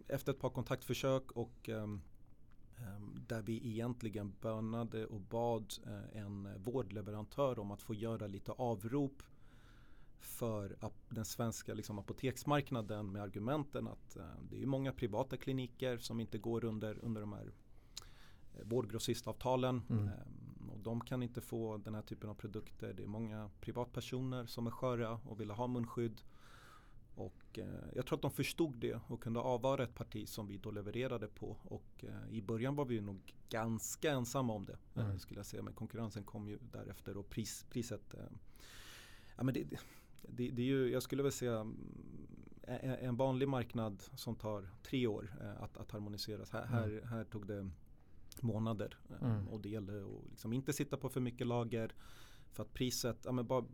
[0.07, 1.69] efter ett par kontaktförsök och
[3.27, 5.73] där vi egentligen bönade och bad
[6.13, 9.23] en vårdleverantör om att få göra lite avrop
[10.19, 10.77] för
[11.09, 16.37] den svenska liksom, apoteksmarknaden med argumenten att eh, det är många privata kliniker som inte
[16.37, 17.51] går under, under de här
[18.53, 19.81] eh, vårdgrossistavtalen.
[19.89, 20.07] Mm.
[20.07, 20.13] Eh,
[20.71, 22.93] och de kan inte få den här typen av produkter.
[22.93, 26.21] Det är många privatpersoner som är sköra och vill ha munskydd.
[27.19, 30.57] Och eh, jag tror att de förstod det och kunde avvara ett parti som vi
[30.57, 31.57] då levererade på.
[31.63, 34.77] Och eh, i början var vi nog ganska ensamma om det.
[34.95, 35.19] Eh, mm.
[35.19, 35.63] skulle jag säga.
[35.63, 38.13] Men konkurrensen kom ju därefter och pris, priset.
[38.13, 38.19] Eh,
[39.37, 39.79] ja, men det,
[40.21, 41.75] det, det, är ju, jag skulle väl säga mm,
[43.01, 46.51] en vanlig marknad som tar tre år eh, att, att harmoniseras.
[46.51, 46.73] Här, mm.
[46.73, 47.69] här, här, tog det
[48.41, 49.47] månader eh, mm.
[49.47, 51.93] och det gällde att liksom inte sitta på för mycket lager.
[52.51, 53.65] För att priset, ja, men bara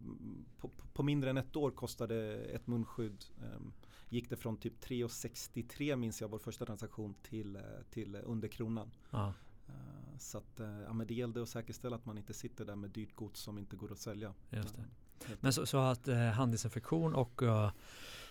[0.57, 3.73] på, på, mindre än ett år kostade ett munskydd um,
[4.09, 8.91] gick det från typ 3,63 minns jag vår första transaktion till, till under kronan.
[9.11, 9.33] Ja.
[9.69, 12.89] Uh, så att, ja, men det gällde att säkerställa att man inte sitter där med
[12.89, 14.33] dyrt gods som inte går att sälja.
[14.49, 14.85] Just det.
[15.39, 17.71] Men så, så att eh, handelsinfektion och uh,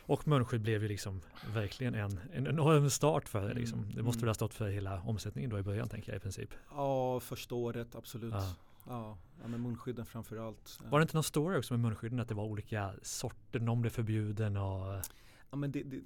[0.06, 1.20] och munskydd blev ju liksom
[1.54, 3.54] verkligen en, en enorm start för det.
[3.54, 3.92] Liksom.
[3.94, 4.20] Det måste mm.
[4.20, 6.54] väl ha stått för hela omsättningen då i början tänker jag i princip.
[6.70, 8.34] Ja, första året absolut.
[8.34, 8.54] Ja.
[8.86, 10.80] Ja, ja men munskydden framför allt.
[10.90, 13.90] Var det inte någon story också med munskydden att det var olika sorter, någon blev
[13.90, 15.04] förbjuden och
[15.50, 16.00] Ja men det, det,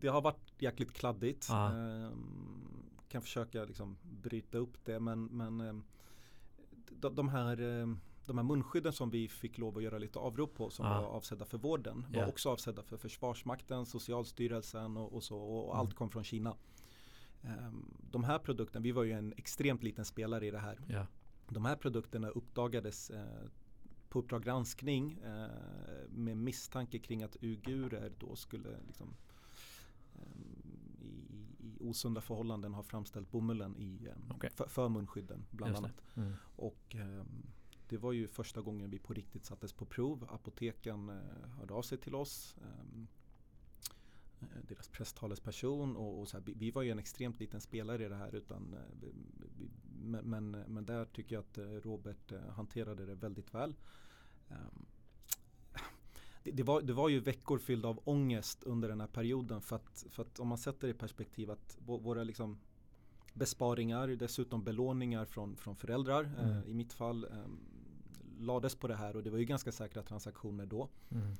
[0.00, 1.46] det har varit jäkligt kladdigt.
[1.48, 1.72] Ja.
[1.72, 5.84] Ehm, kan försöka liksom bryta upp det men, men ehm,
[6.90, 10.54] de, de här ehm, de här munskydden som vi fick lov att göra lite avrop
[10.54, 11.00] på som ja.
[11.00, 12.28] var avsedda för vården var yeah.
[12.28, 15.80] också avsedda för Försvarsmakten, Socialstyrelsen och, och så och mm.
[15.80, 16.56] allt kom från Kina.
[17.42, 20.80] Um, de här produkterna, vi var ju en extremt liten spelare i det här.
[20.88, 21.06] Yeah.
[21.48, 23.24] De här produkterna uppdagades eh,
[24.08, 25.48] på Uppdrag granskning eh,
[26.08, 29.16] med misstanke kring att uigurer då skulle liksom,
[30.14, 30.40] eh,
[31.00, 34.50] i, i osunda förhållanden ha framställt bomullen i, eh, okay.
[34.50, 36.02] för, för munskydden bland annat.
[36.16, 36.32] Mm.
[36.56, 37.46] Och ehm,
[37.88, 40.28] det var ju första gången vi på riktigt sattes på prov.
[40.30, 42.56] Apoteken eh, hörde av sig till oss.
[42.62, 43.06] Ehm,
[44.40, 48.08] eh, deras presstalesperson och, och så här, vi, var ju en extremt liten spelare i
[48.08, 49.12] det här utan eh, vi,
[50.00, 53.74] men, men, men, där tycker jag att Robert hanterade det väldigt väl.
[54.48, 54.86] Ehm,
[56.42, 59.76] det, det, var, det var ju veckor fyllda av ångest under den här perioden för
[59.76, 62.58] att, för att om man sätter i perspektiv att våra liksom
[63.34, 66.24] besparingar, dessutom belåningar från, från föräldrar.
[66.24, 66.50] Mm.
[66.50, 67.38] Eh, I mitt fall eh,
[68.44, 70.88] lades på det här och det var ju ganska säkra transaktioner då.
[71.10, 71.34] Mm.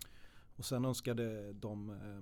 [0.56, 2.20] Och sen önskade de, eh,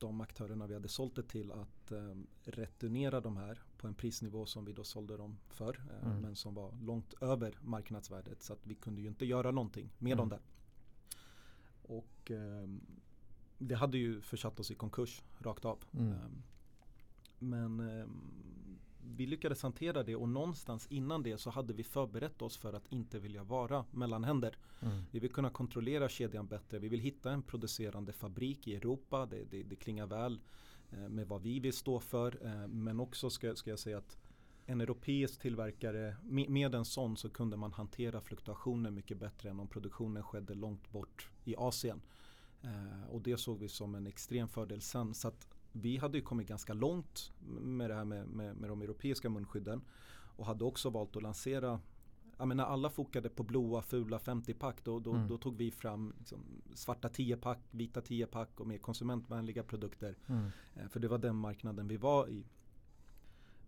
[0.00, 4.46] de aktörerna vi hade sålt det till att eh, returnera de här på en prisnivå
[4.46, 5.80] som vi då sålde dem för.
[5.90, 6.20] Eh, mm.
[6.20, 10.12] Men som var långt över marknadsvärdet så att vi kunde ju inte göra någonting med
[10.12, 10.18] mm.
[10.18, 10.40] dem där.
[11.82, 12.32] Och
[13.58, 15.84] det hade ju försatt oss i konkurs rakt av.
[15.92, 16.12] Mm.
[16.12, 16.42] Ehm,
[17.38, 17.80] men
[19.16, 22.92] vi lyckades hantera det och någonstans innan det så hade vi förberett oss för att
[22.92, 24.56] inte vilja vara mellanhänder.
[24.80, 25.02] Mm.
[25.10, 26.78] Vi vill kunna kontrollera kedjan bättre.
[26.78, 29.26] Vi vill hitta en producerande fabrik i Europa.
[29.26, 30.40] Det, det, det klingar väl
[30.90, 32.46] eh, med vad vi vill stå för.
[32.46, 34.18] Eh, men också ska, ska jag säga att
[34.66, 39.60] en europeisk tillverkare, med, med en sån så kunde man hantera fluktuationer mycket bättre än
[39.60, 42.00] om produktionen skedde långt bort i Asien.
[42.62, 45.14] Eh, och det såg vi som en extrem fördel sen.
[45.14, 48.82] Så att vi hade ju kommit ganska långt med det här med, med, med de
[48.82, 49.80] europeiska munskydden
[50.36, 51.80] och hade också valt att lansera
[52.38, 55.28] jag menar alla fokade på blåa fula 50-pack då, då, mm.
[55.28, 60.16] då, tog vi fram liksom, svarta 10-pack, vita 10-pack och mer konsumentvänliga produkter.
[60.26, 60.50] Mm.
[60.74, 62.44] Eh, för det var den marknaden vi var i.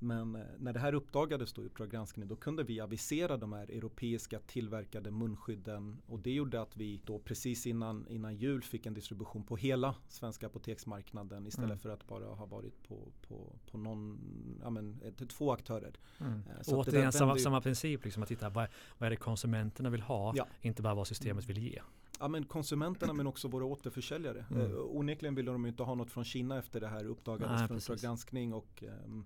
[0.03, 3.53] Men eh, när det här uppdagades då i Uppdrag granskning då kunde vi avisera de
[3.53, 8.87] här europeiska tillverkade munskydden och det gjorde att vi då precis innan, innan jul fick
[8.87, 11.79] en distribution på hela svenska apoteksmarknaden istället mm.
[11.79, 14.21] för att bara ha varit på, på, på någon,
[14.63, 15.95] ja men ett, två aktörer.
[16.19, 16.33] Mm.
[16.33, 20.03] Eh, så Återigen samma, samma princip, liksom att titta vad, vad är det konsumenterna vill
[20.03, 20.47] ha, ja.
[20.61, 21.81] inte bara vad systemet vill ge.
[22.21, 24.45] Ja men konsumenterna men också våra återförsäljare.
[24.51, 24.63] Mm.
[24.63, 28.53] Eh, onekligen ville de inte ha något från Kina efter det här uppdagades från granskning
[28.55, 29.25] och um,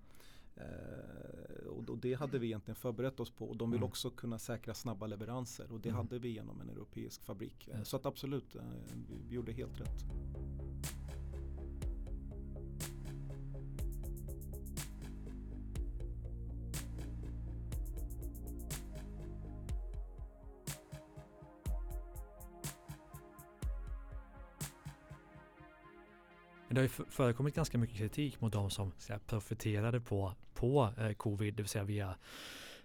[0.55, 3.89] Eh, och, och, det hade vi egentligen förberett oss på och de vill mm.
[3.89, 5.97] också kunna säkra snabba leveranser och det mm.
[5.97, 7.69] hade vi genom en europeisk fabrik.
[7.83, 8.61] Så att absolut, eh,
[9.29, 10.05] vi gjorde helt rätt.
[26.75, 31.11] Det har ju förekommit ganska mycket kritik mot de som säga, profiterade på, på eh,
[31.11, 32.15] covid, det vill säga via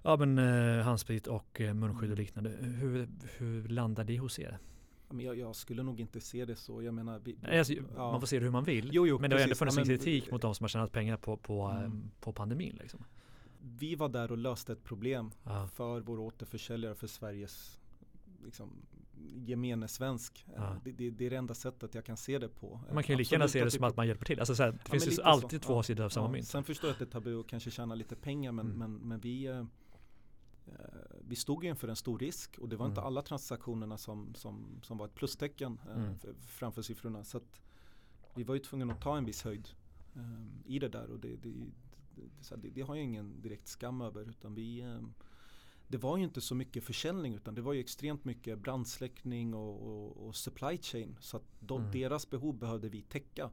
[0.03, 2.19] ja, men, eh, handsprit och eh, munskydd och mm.
[2.19, 2.51] liknande.
[2.51, 4.59] Hur, hur landar det hos er?
[5.19, 6.83] jag, jag, skulle nog inte se det så.
[6.83, 8.11] Jag menar, vi, alltså, ja.
[8.11, 8.91] Man får se det hur man vill.
[8.93, 11.17] Jo, jo, men det har ändå funnits men, kritik mot de som har tjänat pengar
[11.17, 11.85] på, på, mm.
[11.85, 12.77] Eh, på pandemin.
[12.81, 13.05] Liksom.
[13.79, 15.69] Vi var där och löste ett problem ja.
[15.75, 17.81] för våra återförsäljare, för Sveriges
[18.45, 18.71] liksom,
[19.29, 20.47] gemene svensk.
[20.57, 20.71] Ja.
[20.71, 22.81] Eh, det, det, det, är det enda sättet jag kan se det på.
[22.93, 24.41] Man kan ju lika gärna se det som att man hjälper till.
[24.41, 25.67] Alltså, här, det ja, finns ju alltid så.
[25.67, 25.83] två ja.
[25.83, 26.47] sidor av samma mynt.
[26.47, 28.79] Sen förstår jag att det är tabu att kanske tjäna lite pengar men, mm.
[28.79, 29.65] men, men vi, eh,
[31.21, 32.93] vi stod inför en stor risk och det var mm.
[32.93, 36.15] inte alla transaktionerna som, som, som var ett plustecken eh, mm.
[36.47, 37.25] framför siffrorna.
[37.25, 37.41] Så
[38.35, 39.69] vi var ju tvungna att ta en viss höjd
[40.17, 41.53] eh, i det där och det, det,
[42.57, 45.01] det, det, har jag ingen direkt skam över utan vi eh,
[45.91, 49.83] det var ju inte så mycket försäljning utan det var ju extremt mycket brandsläckning och,
[49.83, 51.17] och, och supply chain.
[51.21, 51.93] Så att de, mm.
[51.93, 53.51] deras behov behövde vi täcka.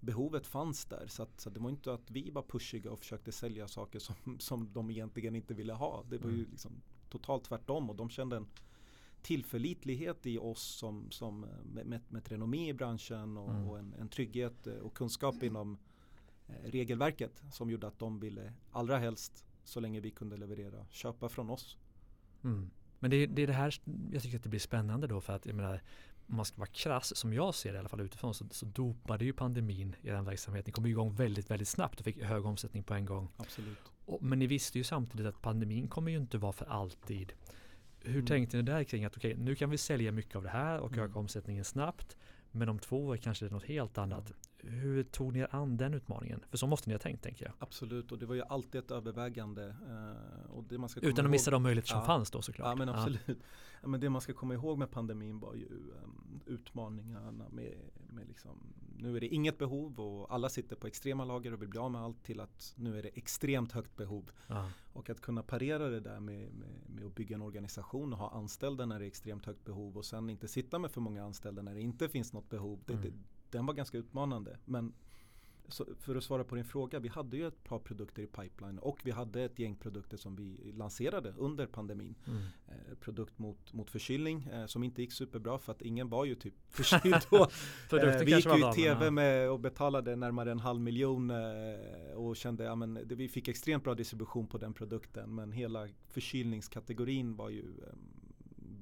[0.00, 2.98] Behovet fanns där så, att, så att det var inte att vi var pushiga och
[2.98, 6.04] försökte sälja saker som, som de egentligen inte ville ha.
[6.08, 6.36] Det var mm.
[6.36, 8.46] ju liksom totalt tvärtom och de kände en
[9.22, 13.68] tillförlitlighet i oss som, som med, med, med ett renommé i branschen och, mm.
[13.68, 15.78] och en, en, trygghet och kunskap inom
[16.46, 21.28] eh, regelverket som gjorde att de ville allra helst så länge vi kunde leverera, köpa
[21.28, 21.76] från oss.
[22.44, 22.70] Mm.
[22.98, 23.74] Men det är, det är det här
[24.12, 25.82] jag tycker att det blir spännande då för att jag menar
[26.28, 28.66] om man ska vara krass som jag ser det i alla fall utifrån så, så
[28.66, 30.64] dopade ju pandemin i den verksamheten.
[30.66, 33.28] Ni kom igång väldigt, väldigt snabbt och fick hög omsättning på en gång.
[33.36, 33.78] Absolut.
[34.04, 37.32] Och, men ni visste ju samtidigt att pandemin kommer ju inte vara för alltid.
[38.00, 38.26] Hur mm.
[38.26, 40.80] tänkte ni där kring att okej, okay, nu kan vi sälja mycket av det här
[40.80, 41.04] och mm.
[41.04, 42.16] öka omsättningen snabbt.
[42.58, 44.32] Men om två år kanske det är något helt annat.
[44.58, 46.44] Hur tog ni er an den utmaningen?
[46.50, 47.54] För så måste ni ha tänkt tänker jag.
[47.58, 49.66] Absolut och det var ju alltid ett övervägande.
[49.66, 52.68] Uh, och det man ska Utan att missa de möjligheter som ja, fanns då såklart.
[52.68, 53.20] Ja men absolut.
[53.82, 53.88] Ja.
[53.88, 55.68] men det man ska komma ihåg med pandemin var ju
[56.04, 57.74] um, utmaningarna med,
[58.08, 58.58] med liksom,
[58.98, 61.90] nu är det inget behov och alla sitter på extrema lager och vill bli av
[61.90, 64.30] med allt till att nu är det extremt högt behov.
[64.46, 64.70] Ja.
[64.92, 68.30] Och att kunna parera det där med, med, med, att bygga en organisation och ha
[68.30, 71.62] anställda när det är extremt högt behov och sen inte sitta med för många anställda
[71.62, 72.82] när det inte finns något behov.
[72.86, 73.04] Det, mm.
[73.04, 73.12] det,
[73.50, 74.58] den var ganska utmanande.
[74.64, 74.92] Men
[75.98, 78.98] för att svara på din fråga, vi hade ju ett par produkter i pipeline och
[79.04, 82.14] vi hade ett gäng produkter som vi lanserade under pandemin.
[82.26, 82.42] Mm.
[82.68, 86.34] Eh, produkt mot, mot förkylning eh, som inte gick superbra för att ingen var ju
[86.34, 87.36] typ förkyld då.
[87.98, 91.36] eh, vi gick ju i tv med och betalade närmare en halv miljon eh,
[92.14, 95.88] och kände ja, men det, vi fick extremt bra distribution på den produkten men hela
[96.08, 98.15] förkylningskategorin var ju ehm,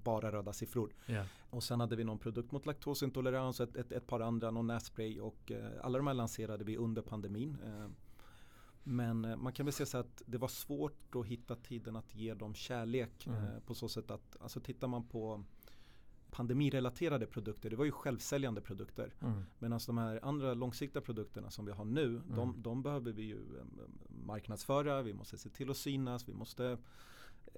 [0.05, 0.93] bara röda siffror.
[1.07, 1.27] Yeah.
[1.51, 5.21] Och sen hade vi någon produkt mot laktosintolerans, ett, ett, ett par andra, någon nässpray
[5.21, 7.57] och eh, alla de här lanserade vi under pandemin.
[7.65, 7.91] Eh,
[8.83, 12.15] men eh, man kan väl säga så att det var svårt att hitta tiden att
[12.15, 13.45] ge dem kärlek mm.
[13.45, 15.45] Eh, på så sätt att, alltså tittar man på
[16.31, 19.15] pandemirelaterade produkter, det var ju självsäljande produkter.
[19.21, 19.43] Mm.
[19.59, 22.37] Medan de här andra långsiktiga produkterna som vi har nu, mm.
[22.37, 23.65] de, de, behöver vi ju eh,
[24.09, 26.79] marknadsföra, vi måste se till att synas, vi måste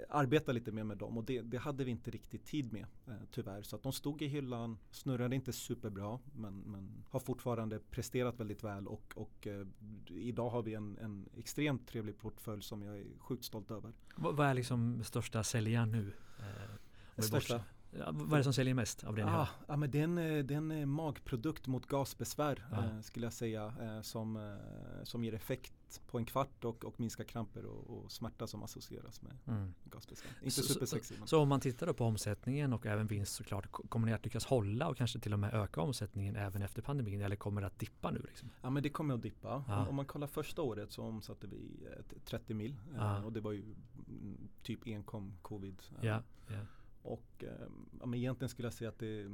[0.08, 3.14] arbeta lite mer med dem och det, det hade vi inte riktigt tid med eh,
[3.30, 3.62] tyvärr.
[3.62, 8.64] Så att de stod i hyllan, snurrade inte superbra men, men har fortfarande presterat väldigt
[8.64, 9.66] väl och, och eh,
[10.08, 13.92] idag har vi en, en extremt trevlig portfölj som jag är sjukt stolt över.
[14.16, 16.12] Vad, vad är liksom största säljaren nu?
[16.38, 17.60] Eh, största?
[17.98, 20.04] Ja, vad är det som säljer mest av det ni ah, Ja, men det, är
[20.04, 20.14] en,
[20.46, 25.34] det är en magprodukt mot gasbesvär eh, skulle jag säga eh, som, eh, som ger
[25.34, 29.74] effekt på en kvart och, och minskar kramper och, och smärta som associeras med mm.
[29.84, 30.32] gasbesvär.
[30.42, 31.14] Inte så, supersexy.
[31.20, 34.44] Så, så, om man tittar på omsättningen och även vinst såklart, kommer ni att lyckas
[34.44, 37.78] hålla och kanske till och med öka omsättningen även efter pandemin eller kommer det att
[37.78, 38.22] dippa nu?
[38.26, 38.50] Liksom?
[38.62, 39.64] Ja men det kommer att dippa.
[39.68, 39.82] Ah.
[39.82, 41.88] Om, om, man kollar första året så omsatte vi
[42.24, 45.82] 30 mil eh, och det var ju mm, typ enkom covid.
[46.00, 46.60] Ja, ja.
[47.02, 47.66] Och eh,
[48.00, 49.30] ja, men egentligen skulle jag säga att det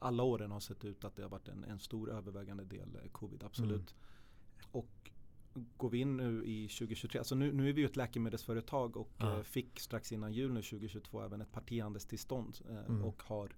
[0.00, 3.10] alla åren har sett ut att det har varit en, en stor övervägande del eh,
[3.10, 3.94] covid, absolut.
[3.94, 4.66] Mm.
[4.70, 5.10] Och
[5.76, 9.12] går vi in nu i 2023, alltså nu, nu är vi ju ett läkemedelsföretag och
[9.18, 9.36] ja.
[9.36, 13.04] eh, fick strax innan jul nu 2022 även ett partihandelstillstånd eh, mm.
[13.04, 13.56] och har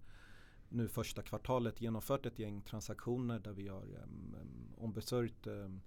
[0.69, 4.37] nu första kvartalet genomfört ett gäng transaktioner där vi har um,
[4.77, 5.81] ombesörjt um,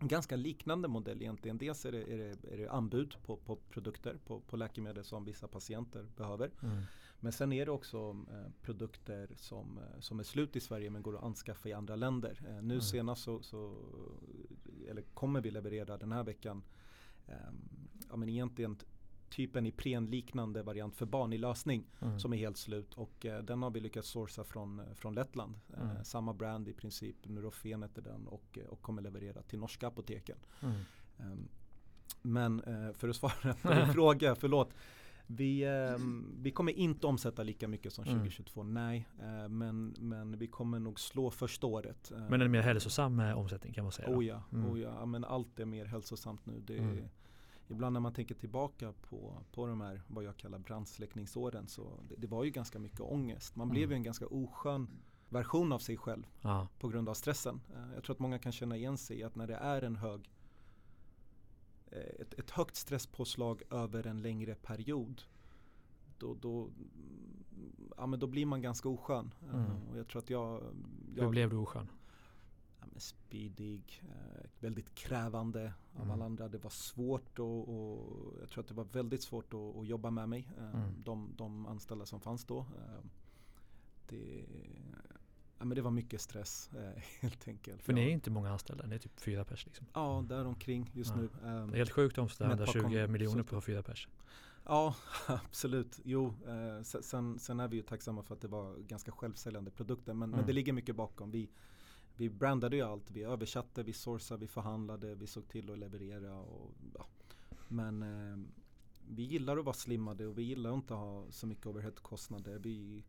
[0.00, 1.58] ganska liknande modell egentligen.
[1.58, 5.24] Dels är det, är det, är det anbud på, på produkter, på, på läkemedel som
[5.24, 6.50] vissa patienter behöver.
[6.62, 6.82] Mm.
[7.20, 11.16] Men sen är det också eh, produkter som, som är slut i Sverige men går
[11.16, 12.42] att anskaffa i andra länder.
[12.48, 12.80] Eh, nu mm.
[12.80, 13.74] senast så, så,
[14.88, 16.62] eller kommer vi leverera den här veckan
[17.26, 17.34] eh,
[18.10, 18.76] ja, men egentligen
[19.32, 22.18] typ en Ipren-liknande variant för barn i lösning mm.
[22.18, 25.54] som är helt slut och eh, den har vi lyckats sourca från, eh, från Lettland.
[25.76, 26.04] Eh, mm.
[26.04, 30.36] samma brand i princip, Nurofen heter den och, eh, och kommer leverera till norska apoteken.
[30.60, 30.74] Mm.
[31.16, 31.48] Um,
[32.22, 34.74] men eh, för att svara på din fråga, förlåt.
[35.36, 38.74] Vi, ehm, vi kommer inte omsätta lika mycket som 2022, mm.
[38.74, 39.08] nej.
[39.48, 42.12] men, men vi kommer nog slå första året.
[42.28, 44.16] Men en mer hälsosam omsättning kan man säga?
[44.16, 44.70] Oh ja, mm.
[44.70, 45.06] oh ja.
[45.06, 46.60] men allt är mer hälsosamt nu.
[46.66, 47.08] Det, mm
[47.72, 52.14] ibland när man tänker tillbaka på, på de här vad jag kallar brandsläckningsåren så det,
[52.18, 53.56] det var ju ganska mycket ångest.
[53.56, 53.74] Man mm.
[53.74, 54.88] blev ju en ganska oskön
[55.28, 56.68] version av sig själv ja.
[56.78, 57.60] på grund av stressen.
[57.74, 59.96] Eh, jag tror att många kan känna igen sig i att när det är en
[59.96, 60.41] hög eh,
[61.92, 65.22] ett, ett högt stresspåslag över en längre period
[66.18, 66.70] då, då,
[67.96, 69.34] ja, men då blir man ganska oskön.
[69.42, 69.88] Eh, mm.
[69.90, 70.62] Och jag tror att jag,
[71.16, 71.88] jag Hur blev du oskön?
[72.80, 76.10] ja, speedig, eh, väldigt krävande av Mm.
[76.10, 76.48] alla andra.
[76.48, 80.10] Det var svårt och, och jag tror att det var väldigt svårt att, att jobba
[80.10, 80.48] med mig.
[80.58, 81.02] Eh, Mm.
[81.04, 82.58] de, de anställda som fanns då.
[82.58, 83.04] Eh,
[84.08, 84.44] det,
[85.62, 87.82] ja, men det var mycket stress eh, helt enkelt.
[87.82, 88.10] För ni är Ja.
[88.12, 89.86] inte många anställda, ni är typ fyra pers liksom.
[89.94, 91.16] Ja, däromkring just Ja.
[91.16, 91.24] nu.
[91.24, 94.08] Eh, Det är helt sjukt ett par 120 kon- miljoner på fyra pers.
[94.64, 94.94] Ja,
[95.26, 96.00] absolut.
[96.04, 99.70] Jo, eh, se- sen, sen är vi ju tacksamma för att det var ganska självsäljande
[99.70, 100.14] produkter.
[100.14, 100.36] Men, Mm.
[100.38, 101.30] men det ligger mycket bakom.
[101.30, 101.48] Vi,
[102.16, 103.10] vi brandade ju allt.
[103.10, 106.34] Vi översatte, vi sourcade, vi förhandlade, vi såg till att leverera.
[106.38, 107.06] Och, ja.
[107.68, 108.38] Men eh,
[109.08, 112.58] vi gillar att vara slimmade och vi gillar att inte ha så mycket overheadkostnader.
[112.58, 113.04] Vi,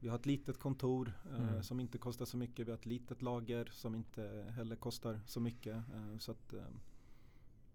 [0.00, 1.62] vi har ett litet kontor eh, Mm.
[1.62, 2.66] som inte kostar så mycket.
[2.66, 5.76] Vi har ett litet lager som inte heller kostar så mycket.
[5.76, 6.60] Eh, så att, eh,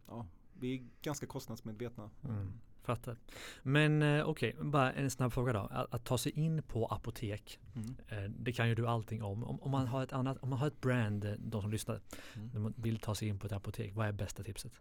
[0.07, 0.25] ja,
[0.59, 2.09] vi är ganska kostnadsmedvetna.
[2.23, 2.51] Mm.
[2.81, 3.17] Fattar.
[3.63, 5.59] Men eh, okej, bara en snabb fråga då.
[5.59, 7.95] Att, att ta sig in på apotek, Mm.
[8.07, 9.43] eh, det kan ju du allting om.
[9.43, 12.01] Om, om, man har ett annat, om man har ett brand, eh, de som lyssnar,
[12.36, 12.49] Mm.
[12.53, 14.71] de vill ta sig in på ett apotek, vad är bästa tipset?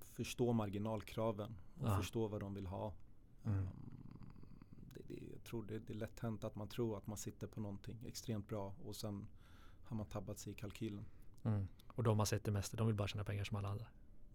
[0.00, 1.96] förstå marginalkraven och Ja.
[1.96, 2.92] förstå vad de vill ha.
[3.44, 3.58] Mm.
[3.58, 3.68] Um,
[5.42, 8.04] jag tror det, det är lätt hänt att man tror att man sitter på någonting
[8.06, 9.26] extremt bra och sen
[9.84, 11.04] har man tabbat sig i kalkylen.
[11.42, 11.68] Mm.
[11.86, 13.86] Och de har sett det mesta, de vill bara tjäna pengar som alla andra.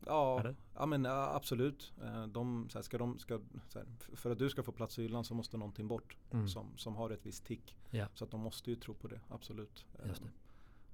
[0.06, 0.56] Ja, Eller?
[0.76, 1.94] ja men absolut.
[2.04, 3.40] Eh, De, här, ska de, ska,
[3.76, 6.48] här, för att du ska få plats i hyllan så måste någonting bort Mm.
[6.48, 7.76] som, som har ett visst tick.
[7.90, 8.08] Ja.
[8.14, 9.86] Så att de måste ju tro på det, absolut.
[10.06, 10.30] Just det.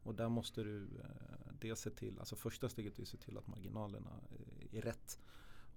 [0.04, 3.38] Och där måste du eh, dels se till, alltså första steget är att se till
[3.38, 5.20] att marginalerna eh, är rätt.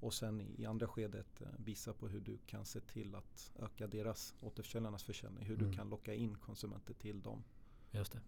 [0.01, 3.87] Och sen i, andra skedet eh, visa på hur du kan se till att öka
[3.87, 5.45] deras återförsäljarnas försäljning.
[5.45, 5.71] Hur Mm.
[5.71, 7.45] du kan locka in konsumenter till dem.
[7.91, 8.21] Just det.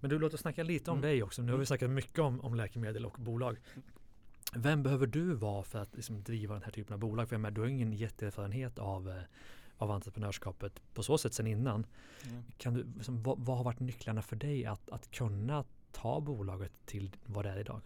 [0.00, 1.08] Men du, låt oss snacka lite om Mm.
[1.10, 1.42] dig också.
[1.42, 3.56] Nu har vi snackat mycket om, om läkemedel och bolag.
[4.54, 7.28] Vem behöver du vara för att liksom driva den här typen av bolag?
[7.28, 9.22] För jag menar, du har ingen jätteerfarenhet av, eh,
[9.76, 11.86] av entreprenörskapet på så sätt sedan innan.
[12.24, 12.42] Mm.
[12.58, 16.72] Kan du, liksom, vad, vad har varit nycklarna för dig att, att kunna ta bolaget
[16.86, 17.80] till vad det är idag?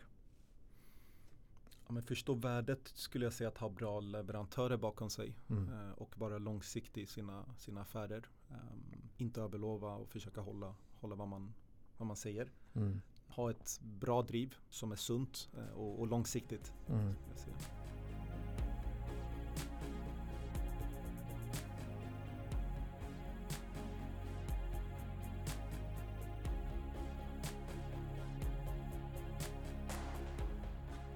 [1.86, 5.36] Ja, men förstå värdet skulle jag säga att ha bra leverantörer bakom sig.
[5.48, 5.72] Mm.
[5.72, 8.28] eh, Och vara långsiktig i sina, sina affärer.
[8.50, 11.54] Ehm, inte överlova och försöka hålla, hålla vad, man,
[11.96, 12.52] vad man säger.
[12.74, 13.00] Mm.
[13.28, 16.72] Ha ett bra driv som är sunt eh, och, och långsiktigt.
[16.88, 17.14] Mm.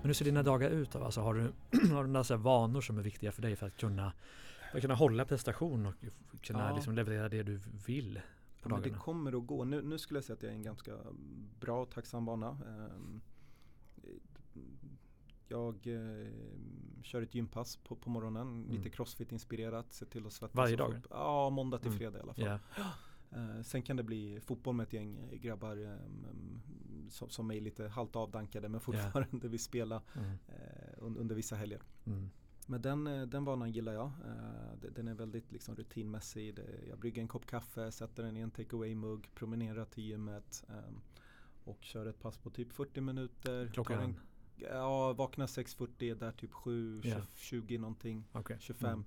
[0.00, 0.90] Men hur ser dina dagar ut?
[0.92, 1.04] Då?
[1.04, 1.40] Alltså, har du,
[1.94, 4.12] har du några vanor som är viktiga för dig för att kunna,
[4.70, 5.94] för att kunna hålla prestation och
[6.42, 6.74] kunna Ja.
[6.74, 8.20] liksom leverera det du vill
[8.62, 9.64] Ja, men det kommer att gå.
[9.64, 10.92] Nu, nu skulle jag säga att jag är en ganska
[11.60, 12.48] bra och tacksam bana.
[12.66, 13.20] Ehm,
[15.48, 16.26] Jag eh,
[17.02, 18.76] kör ett gympass på, på morgonen, Mm.
[18.76, 20.56] lite crossfit-inspirerat, ser till att svettas.
[20.56, 20.90] Varje dag?
[20.94, 21.98] upp- Ja, måndag till Mm.
[21.98, 22.44] fredag i alla fall.
[22.44, 22.58] Ja.
[23.30, 26.60] Eh, sen kan det bli fotboll med ett gäng eh, grabbar ehm,
[27.10, 30.30] som, som är lite halvt avdankade men fortfarande vill spela Mm.
[30.48, 31.82] eh, under, under vissa helger.
[32.06, 32.30] Mm.
[32.66, 34.06] Men den, eh, den vanan gillar jag.
[34.26, 36.58] Eh, Den är väldigt liksom rutinmässig.
[36.88, 41.00] Jag brygger en kopp kaffe, sätter den i en take away-mugg, promenerar till gymmet ehm,
[41.64, 43.70] och kör ett pass på typ 40 minuter.
[43.74, 44.14] Klockan?
[44.56, 47.16] Ja, vaknar 6.40, är där typ 7, Ja.
[47.34, 48.56] 20 någonting, Okej.
[48.60, 48.88] 25.
[48.92, 49.04] Mm.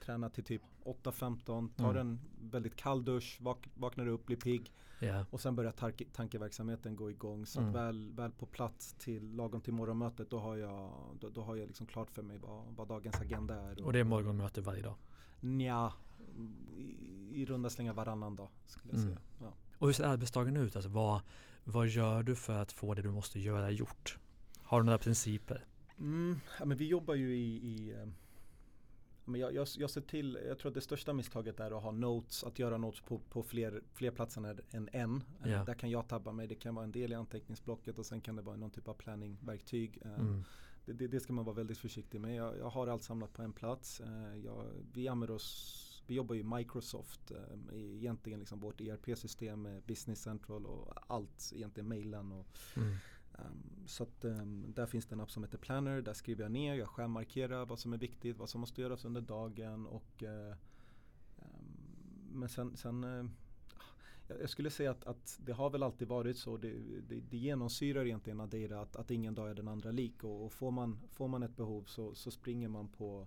[0.00, 2.00] Tränar till typ 8.15, tar Mm.
[2.00, 2.18] en
[2.50, 5.24] väldigt kall dusch, vak, vaknar upp, blir pigg Ja.
[5.30, 7.46] och sen börjar tanke, tankeverksamheten gå igång.
[7.46, 7.70] Så Mm.
[7.70, 11.56] att väl, väl på plats till lagom till morgonmötet då har jag, då, då har
[11.56, 13.84] jag liksom klart för mig vad, vad dagens agenda är.
[13.84, 14.94] Och det är morgonmöte varje dag.
[15.40, 15.92] Nja,
[16.76, 19.08] i, i runda slängar varannan dag skulle jag Mm.
[19.14, 19.20] säga.
[19.40, 19.52] Ja.
[19.78, 20.76] Och hur ser arbetsdagen ut?
[20.76, 21.20] Alltså, vad,
[21.64, 24.18] vad gör du för att få det du måste göra gjort?
[24.62, 25.66] Har du några principer?
[25.98, 28.08] Mm, ja, men vi jobbar ju i, i eh,
[29.28, 31.90] men jag, jag, jag ser till, jag tror att det största misstaget är att ha
[31.90, 35.24] notes, att göra notes på, på fler, fler platser än- en.
[35.44, 35.64] Ja.
[35.64, 38.36] Där kan jag tabba mig, det kan vara en del i anteckningsblocket och sen kan
[38.36, 39.98] det vara någon typ av planningverktyg.
[40.04, 40.42] Eh, Mm.
[40.86, 42.34] Det, det, det ska man vara väldigt försiktig med.
[42.34, 44.00] Jag, jag har allt samlat på en plats.
[44.00, 50.22] Eh, jag, vi använder oss, vi jobbar ju Microsoft, eh, egentligen liksom vårt ERP-system Business
[50.22, 52.32] Central och allt, egentligen mailen.
[52.32, 52.94] Och, Mm.
[53.38, 56.52] Ehm, så att ehm, där finns det en app som heter Planner, där skriver jag
[56.52, 60.54] ner, jag skärmarkerar vad som är viktigt, vad som måste göras under dagen och eh,
[61.38, 61.78] ehm,
[62.32, 63.24] men sen, sen eh,
[64.40, 66.56] jag skulle säga att, att det har väl alltid varit så.
[66.56, 66.72] Det,
[67.08, 70.24] det, det genomsyrar egentligen Adira att, att ingen dag är den andra lik.
[70.24, 73.26] Och, och får, man, får man ett behov så, så springer man på,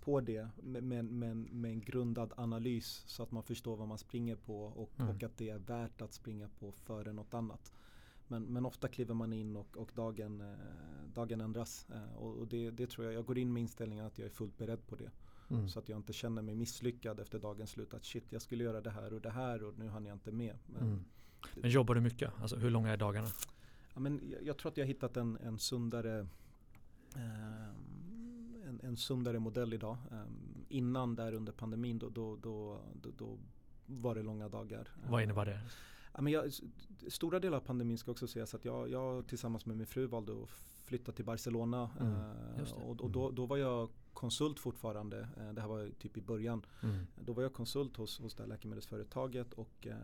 [0.00, 3.98] på det med, med, med, med en grundad analys så att man förstår vad man
[3.98, 5.16] springer på och, Mm.
[5.16, 7.72] och att det är värt att springa på före något annat.
[8.34, 10.46] Men, men ofta kliver man in och, och dagen, eh,
[11.14, 11.86] dagen ändras.
[11.90, 14.30] Eh, och och det, det tror jag, jag går in med inställningen att jag är
[14.30, 15.10] fullt beredd på det.
[15.50, 15.68] Mm.
[15.68, 17.94] Så att jag inte känner mig misslyckad efter dagens slut.
[17.94, 20.32] Att shit, jag skulle göra det här och det här och nu hann jag inte
[20.32, 20.56] med.
[20.66, 21.04] Men, Mm.
[21.54, 22.32] Men jobbar du mycket?
[22.40, 23.28] Alltså hur långa är dagarna?
[23.94, 26.26] Ja, men jag, jag tror att jag har hittat en, en sundare
[27.16, 27.68] eh,
[28.68, 29.96] en, en sundare modell idag.
[30.10, 30.24] Eh,
[30.68, 33.38] innan där under pandemin då, då, då, då, då
[33.86, 34.88] var det långa dagar.
[35.08, 35.60] Vad innebär det?
[36.14, 36.52] Ja, men jag,
[37.08, 40.32] stora delar av pandemin ska också sägas att jag, jag tillsammans med min fru valde
[40.32, 40.50] att
[40.84, 41.90] flytta till Barcelona.
[42.00, 43.34] Mm, eh, och, och då, mm.
[43.34, 45.28] då, var jag konsult fortfarande.
[45.36, 46.66] Eh, det här var typ i början.
[46.82, 47.06] Mm.
[47.16, 49.96] Då var jag konsult hos, hos det här läkemedelsföretaget och eh,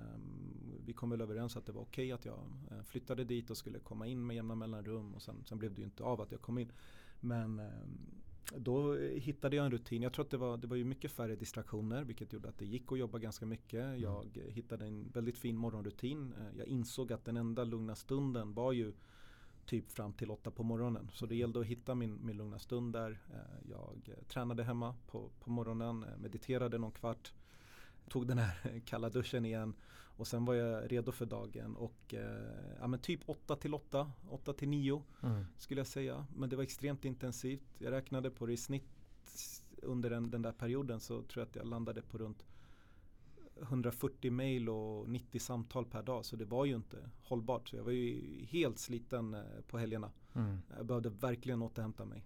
[0.84, 2.38] vi kom väl överens att det var okej okay att jag
[2.70, 5.80] eh, flyttade dit och skulle komma in med jämna mellanrum och sen, sen blev det
[5.80, 6.72] ju inte av att jag kom in.
[7.20, 8.20] Men ehm,
[8.56, 10.02] då hittade jag en rutin.
[10.02, 12.64] Jag tror att det var, det var ju mycket färre distraktioner vilket gjorde att det
[12.64, 13.84] gick att jobba ganska mycket.
[13.84, 14.00] Mm.
[14.00, 16.34] Jag hittade en väldigt fin morgonrutin.
[16.38, 18.92] Eh, jag insåg att den enda lugna stunden var ju
[19.66, 21.10] typ fram till åtta på morgonen.
[21.12, 23.10] Så det gällde att hitta min, min lugna stund där.
[23.10, 27.32] Eh, jag tränade hemma på, på morgonen, eh, mediterade någon kvart,
[28.08, 29.74] tog den här kalla duschen igen
[30.20, 34.12] och sen var jag redo för dagen och eh, ja, men typ 8 till 8,
[34.28, 35.44] 8 till 9 mm.
[35.56, 36.26] skulle jag säga.
[36.36, 37.66] Men det var extremt intensivt.
[37.78, 38.84] Jag räknade på det i snitt
[39.82, 42.44] under den, den där perioden så tror jag att jag landade på runt
[43.62, 46.24] 140 mail och 90 samtal per dag.
[46.24, 47.68] Så det var ju inte hållbart.
[47.68, 50.10] Så jag var ju helt sliten eh, på helgerna.
[50.34, 50.58] Mm.
[50.76, 52.24] Jag behövde verkligen återhämta mig.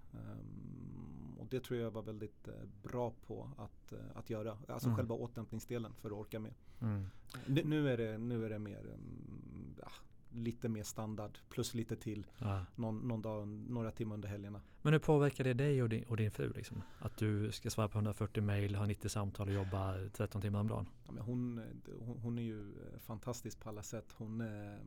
[1.44, 4.58] Och det tror jag var väldigt uh, bra på att, uh, att göra.
[4.68, 4.96] Alltså mm.
[4.96, 6.54] själva återhämtningsdelen för att orka med.
[6.80, 7.06] Mm.
[7.46, 9.88] Nu, nu, är det, nu är det mer um, ja,
[10.30, 12.64] lite mer standard plus lite till ja.
[12.76, 14.60] någon, någon dag, några timmar under helgerna.
[14.82, 16.52] Men hur påverkar det dig och din, och din fru?
[16.52, 16.82] Liksom?
[16.98, 20.68] Att du ska svara på 140 mail, ha 90 samtal och jobba 13 timmar om
[20.68, 20.86] dagen?
[21.06, 21.60] Ja, men hon,
[22.00, 24.14] hon, hon är ju eh, fantastisk på alla sätt.
[24.16, 24.78] Hon, eh,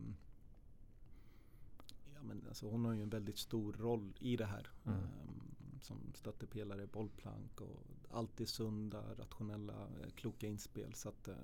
[2.16, 4.68] ja, men alltså hon har ju en väldigt stor roll i det här.
[4.86, 5.00] Mm.
[5.00, 5.47] Um,
[5.82, 10.94] som stöttepelare, bollplank och alltid sunda, rationella, eh, kloka inspel.
[10.94, 11.36] Så att, uh,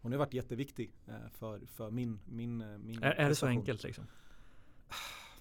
[0.00, 2.56] hon har varit jätteviktig uh, för, för min, min,
[2.86, 4.04] min Är, är det så enkelt liksom?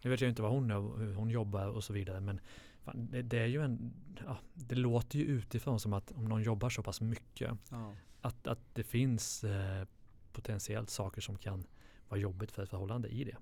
[0.03, 2.19] Nu vet jag inte vad hon är, hur hon jobbar och så vidare.
[2.19, 2.39] Men
[2.81, 3.93] fan, det, det, är ju en,
[4.25, 7.51] ja, det låter ju utifrån som att om någon jobbar så pass mycket.
[7.69, 7.93] Ja.
[8.21, 9.87] Att, att det finns eh,
[10.31, 11.63] potentiellt saker som kan
[12.09, 13.37] vara jobbigt för ett förhållande i det.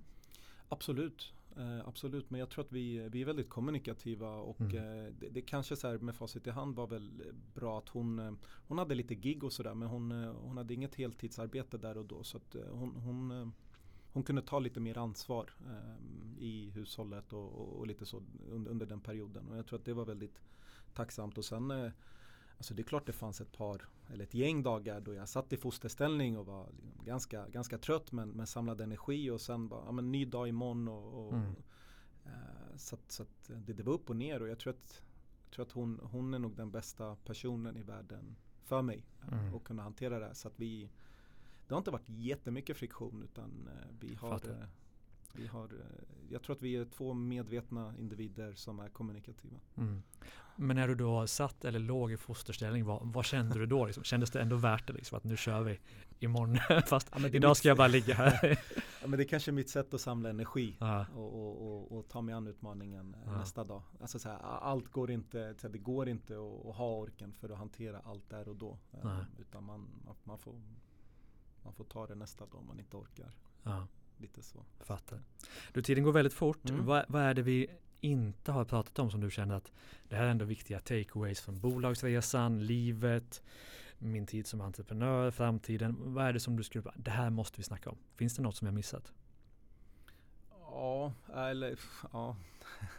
[0.70, 1.34] Absolut.
[1.58, 4.76] Eh, absolut, men jag tror att vi, vi är väldigt kommunikativa och mm.
[4.78, 7.24] eh, det, det, kanske så här med facit i hand var väl
[7.54, 8.34] bra att hon, eh,
[8.68, 12.06] hon hade lite gig och sådär men hon, eh, hon hade inget heltidsarbete där och
[12.06, 13.52] då så att eh, hon, hon,
[14.14, 15.50] hon kunde ta lite mer ansvar
[16.40, 19.86] i hushållet och, och, och lite så under, under, den perioden och jag tror att
[19.86, 20.42] det var väldigt
[20.94, 21.92] tacksamt och sen
[22.62, 25.54] Alltså det är klart det fanns ett par eller ett gäng dagar då jag satt
[25.54, 29.86] i fosterställning och var liksom ganska, ganska trött men, men samlade energi och sen bara,
[29.86, 31.56] ja men ny dag imorgon och, och mm.
[32.26, 35.04] eh, så, att, så att det, det var upp och ner och jag tror att,
[35.46, 39.40] jag tror att hon, hon är nog den bästa personen i världen för mig eh,
[39.40, 39.54] mm.
[39.54, 40.90] och kunna hantera det så att vi
[41.68, 44.68] det har inte varit jättemycket friktion utan eh, vi har eh,
[45.36, 49.60] vi har, eh, jag tror att vi är två medvetna individer som är kommunikativa.
[49.78, 50.02] Mm.
[50.56, 53.86] Men när du då satt eller låg i fosterställning, vad, vad kände du då?
[53.86, 54.04] Liksom?
[54.04, 54.94] Kändes det ändå värt det?
[54.94, 55.80] Liksom, att nu kör vi
[56.20, 56.58] imorgon,
[56.88, 58.40] fast ja, idag ska jag bara ligga här.
[59.02, 60.78] ja, men det är kanske är mitt sätt att samla energi
[61.16, 63.82] och, och, och, och, ta mig an utmaningen eh, nästa dag.
[64.02, 67.58] Alltså, så här, allt går inte, det går inte att, att, ha orken för att
[67.58, 68.78] hantera allt där och då.
[68.92, 69.88] Eh, utan man,
[70.24, 70.62] man, får,
[71.64, 73.36] man får ta det nästa dag om man inte orkar.
[73.64, 73.88] Ja
[74.22, 74.66] lite så.
[74.80, 75.22] Fattar.
[75.74, 76.70] Du, tiden går väldigt fort.
[76.70, 76.86] Mm.
[76.86, 77.68] Vad, vad, är det vi
[78.02, 79.72] inte har pratat om som du känner att
[80.10, 83.44] det här är ändå viktiga takeaways från bolagsresan, livet,
[83.98, 85.96] min tid som entreprenör, framtiden.
[86.00, 87.98] Vad är det som du skulle, det här måste vi snacka om.
[88.16, 89.14] Finns det något som jag missat?
[90.50, 91.80] Ja, eller
[92.14, 92.36] ja.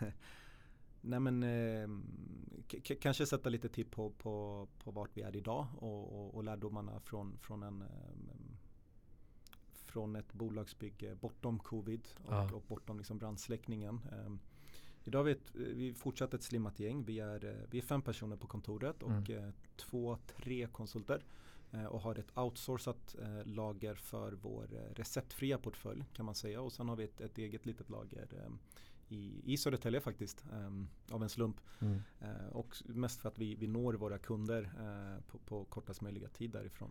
[1.01, 1.89] Nej men eh,
[3.01, 7.01] kanske sätta lite tipp på, på, på vart vi är idag och, och, och lärdomarna
[7.01, 7.89] från, från en eh,
[9.93, 12.53] från ett bolagsbygge bortom covid och, ja.
[12.53, 14.01] och bortom liksom brandsläckningen.
[14.27, 14.41] Um,
[15.05, 17.05] idag vi, ett, vi fortsatt ett slimmat gäng.
[17.05, 19.45] Vi är, eh, vi är fem personer på kontoret och mm.
[19.45, 21.25] eh, två, tre konsulter
[21.71, 26.61] eh, och har ett outsourcat eh, lager för vår eh, receptfria portfölj kan man säga.
[26.61, 28.59] Och sen har vi ett, ett eget litet lager ehm,
[29.09, 31.61] i, i Södertälje faktiskt um, av en slump.
[31.81, 32.03] Mm.
[32.23, 36.29] Uh, och mest för att vi, vi når våra kunder uh, på, på kortast möjliga
[36.29, 36.91] tid därifrån.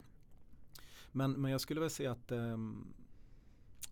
[1.12, 2.94] Men, men jag skulle väl säga att um,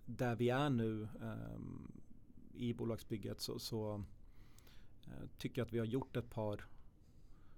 [0.05, 1.91] där vi är nu um,
[2.53, 3.95] i bolagsbygget så, så
[5.07, 6.65] uh, tycker jag att vi har gjort ett par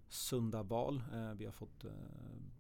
[0.10, 1.04] sunda val.
[1.14, 1.92] Uh, vi har fått uh,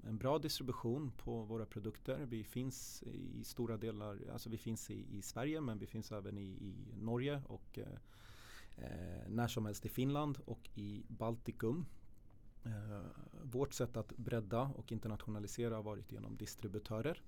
[0.07, 2.25] en bra distribution på våra produkter.
[2.25, 6.37] Vi finns i stora delar, alltså vi finns i, i Sverige men vi finns även
[6.37, 7.79] i, i Norge och
[9.27, 11.85] när som helst i Finland och i Baltikum.
[12.63, 13.01] Eh,
[13.43, 17.21] vårt sätt att bredda och internationalisera har varit genom distributörer.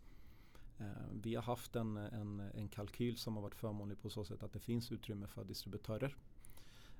[0.77, 0.85] Eh,
[1.21, 4.53] vi har haft en, en, en kalkyl som har varit förmånlig på så sätt att
[4.53, 6.15] det finns utrymme för distributörer.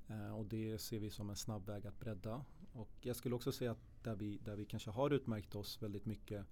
[0.08, 2.46] Eh, och det ser vi som en snabb väg att bredda.
[2.74, 6.06] Och jag skulle också säga att där vi, där vi kanske har utmärkt oss väldigt
[6.06, 6.46] mycket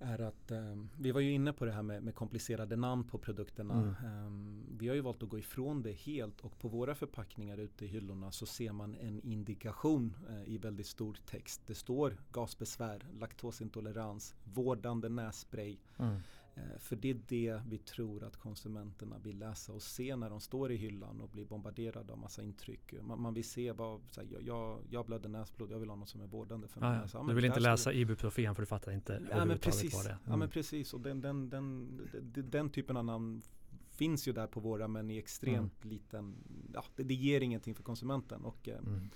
[0.00, 3.18] är att eh, vi var ju inne på det här med, med komplicerade namn på
[3.18, 3.74] produkterna.
[3.74, 3.88] Mm.
[3.88, 7.84] Eh, vi har ju valt att gå ifrån det helt och på våra förpackningar ute
[7.84, 11.62] i hyllorna så ser man en indikation eh, i väldigt stor text.
[11.66, 15.76] Det står gasbesvär, laktosintolerans, vårdande nässpray.
[15.98, 16.20] Mm.
[16.60, 20.40] Eh, för det är det vi tror att konsumenterna vill läsa och se när de
[20.40, 22.94] står i hyllan och blir bombarderade av massa intryck.
[23.02, 26.08] Man, man vill se vad, så här, jag, jag blöder näsblod, jag vill ha något
[26.08, 27.00] som är vårdande för mig.
[27.12, 29.94] Ja, du vill inte läsa ibuprofen för du fattar inte ja, men precis.
[29.94, 30.14] vad det är.
[30.14, 30.22] Mm.
[30.26, 33.42] Ja men precis och den, den, den, den, den typen av namn
[33.90, 35.94] finns ju där på våra men i extremt mm.
[35.94, 36.34] liten,
[36.74, 38.44] ja det, det, ger ingenting för konsumenten.
[38.44, 39.10] Och, eh, mm.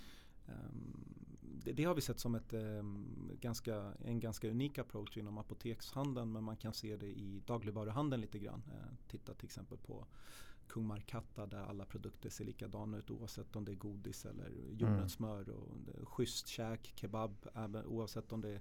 [0.46, 1.13] um,
[1.64, 2.82] det, det, har vi sett som ett, eh,
[3.40, 8.38] ganska, en ganska unik approach inom apotekshandeln men man kan se det i dagligvaruhandeln lite
[8.38, 8.62] grann.
[8.68, 10.06] Eh, titta till exempel på
[10.68, 15.42] Kung Markatta där alla produkter ser likadana ut oavsett om det är godis eller jordnötssmör
[15.42, 15.56] mm.
[15.56, 18.60] och schysst käk, kebab, även, oavsett om det är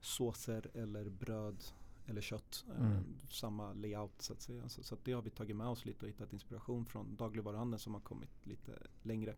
[0.00, 1.64] såser eller bröd
[2.06, 2.64] eller kött.
[2.68, 3.04] Eh, mm.
[3.30, 4.68] samma layout så att säga.
[4.68, 7.78] Så, så att det har vi tagit med oss lite och hittat inspiration från dagligvaruhandeln
[7.78, 8.72] som har kommit lite
[9.02, 9.34] längre.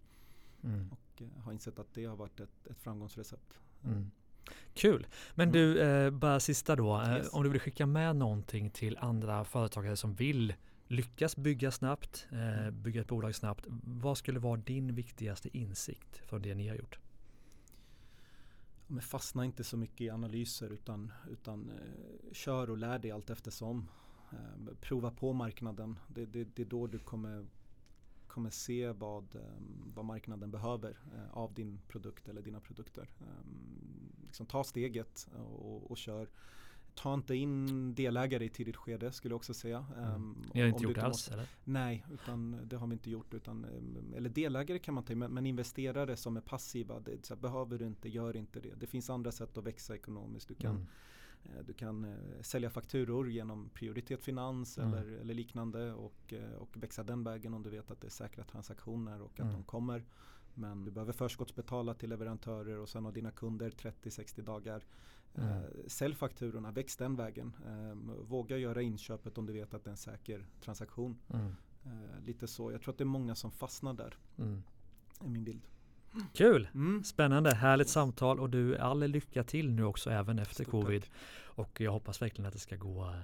[0.64, 0.90] Mm.
[0.90, 3.60] Och eh, har insett att det har varit ett, ett framgångsrecept.
[3.84, 4.10] Mm.
[4.74, 5.06] Kul!
[5.34, 5.52] Men mm.
[5.52, 7.00] du, eh, bara sista då.
[7.00, 7.28] Eh, yes.
[7.32, 10.54] Om du vill skicka med någonting till andra företagare som vill
[10.88, 12.82] lyckas bygga snabbt, eh, mm.
[12.82, 13.66] bygga ett bolag snabbt.
[13.84, 16.98] Vad skulle vara din viktigaste insikt från det ni har gjort?
[18.86, 23.30] Men fastna inte så mycket i analyser utan, utan eh, kör och lär dig allt
[23.30, 23.88] eftersom.
[24.32, 25.98] Eh, prova på marknaden.
[26.08, 27.46] Det, det, det är då du kommer
[28.28, 33.10] kommer se vad, ehm, vad marknaden behöver eh, av din produkt eller dina produkter.
[33.20, 36.28] Ehm, liksom ta steget och, och kör.
[36.94, 39.86] Ta inte in delägare i tidigt skede skulle jag också säga.
[39.96, 40.14] Mm.
[40.14, 41.28] Ehm, Ni har inte gjort det alls?
[41.28, 41.48] Eller?
[41.64, 43.34] Nej, utan det har vi inte gjort.
[43.34, 43.66] Utan,
[44.16, 47.40] eller delägare kan man ta in, men, men investerare som är passiva, det, så här,
[47.40, 48.74] behöver du inte, gör inte det.
[48.74, 50.48] Det finns andra sätt att växa ekonomiskt.
[50.48, 51.17] Du kan mm Eh,
[51.66, 54.94] du kan eh, sälja fakturor genom prioritet finans mm.
[54.94, 58.10] eller, eller, liknande och, eh, och växa den vägen om du vet att det är
[58.10, 59.52] säkra transaktioner och att mm.
[59.52, 60.04] de kommer.
[60.54, 64.84] Men du behöver förskottsbetala till leverantörer och sen har dina kunder 30-60 dagar.
[65.34, 65.50] Mm.
[65.50, 67.56] Eh, sälj fakturorna, väx den vägen.
[67.66, 71.18] Eh, våga göra inköpet om du vet att det är en säker transaktion.
[71.28, 71.54] Mm.
[71.84, 74.16] Eh, lite så, jag tror att det är många som fastnar där.
[74.38, 74.62] Mm.
[75.24, 75.68] är min bild.
[76.34, 76.68] Kul!
[76.74, 77.04] Mm.
[77.04, 81.02] Spännande, härligt samtal och du, all lycka till nu också även efter Stort covid.
[81.02, 81.10] Tack.
[81.44, 83.14] Och jag hoppas verkligen att det ska gå, eh,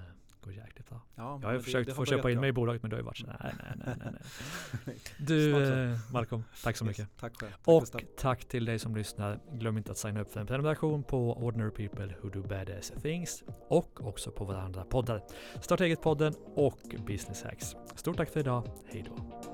[0.44, 1.00] gå jäkligt bra.
[1.14, 3.04] Ja, jag har försökt det få köpa in mig i bolaget men det har ju
[3.06, 4.12] varit så nej, nej, nej,
[4.84, 4.96] nej.
[5.18, 6.98] Du eh, Malcolm, tack så mycket.
[6.98, 7.50] Yes, tack själv.
[7.50, 9.40] Tack och tack till dig som lyssnar.
[9.52, 13.44] Glöm inte att signa upp för en prenumeration på Ordinary People Who Do Badass Things
[13.68, 15.22] och också på våra andra poddar.
[15.60, 17.76] Starta eget-podden och Business Hacks.
[17.94, 18.70] Stort tack för idag.
[18.92, 19.53] Hej då.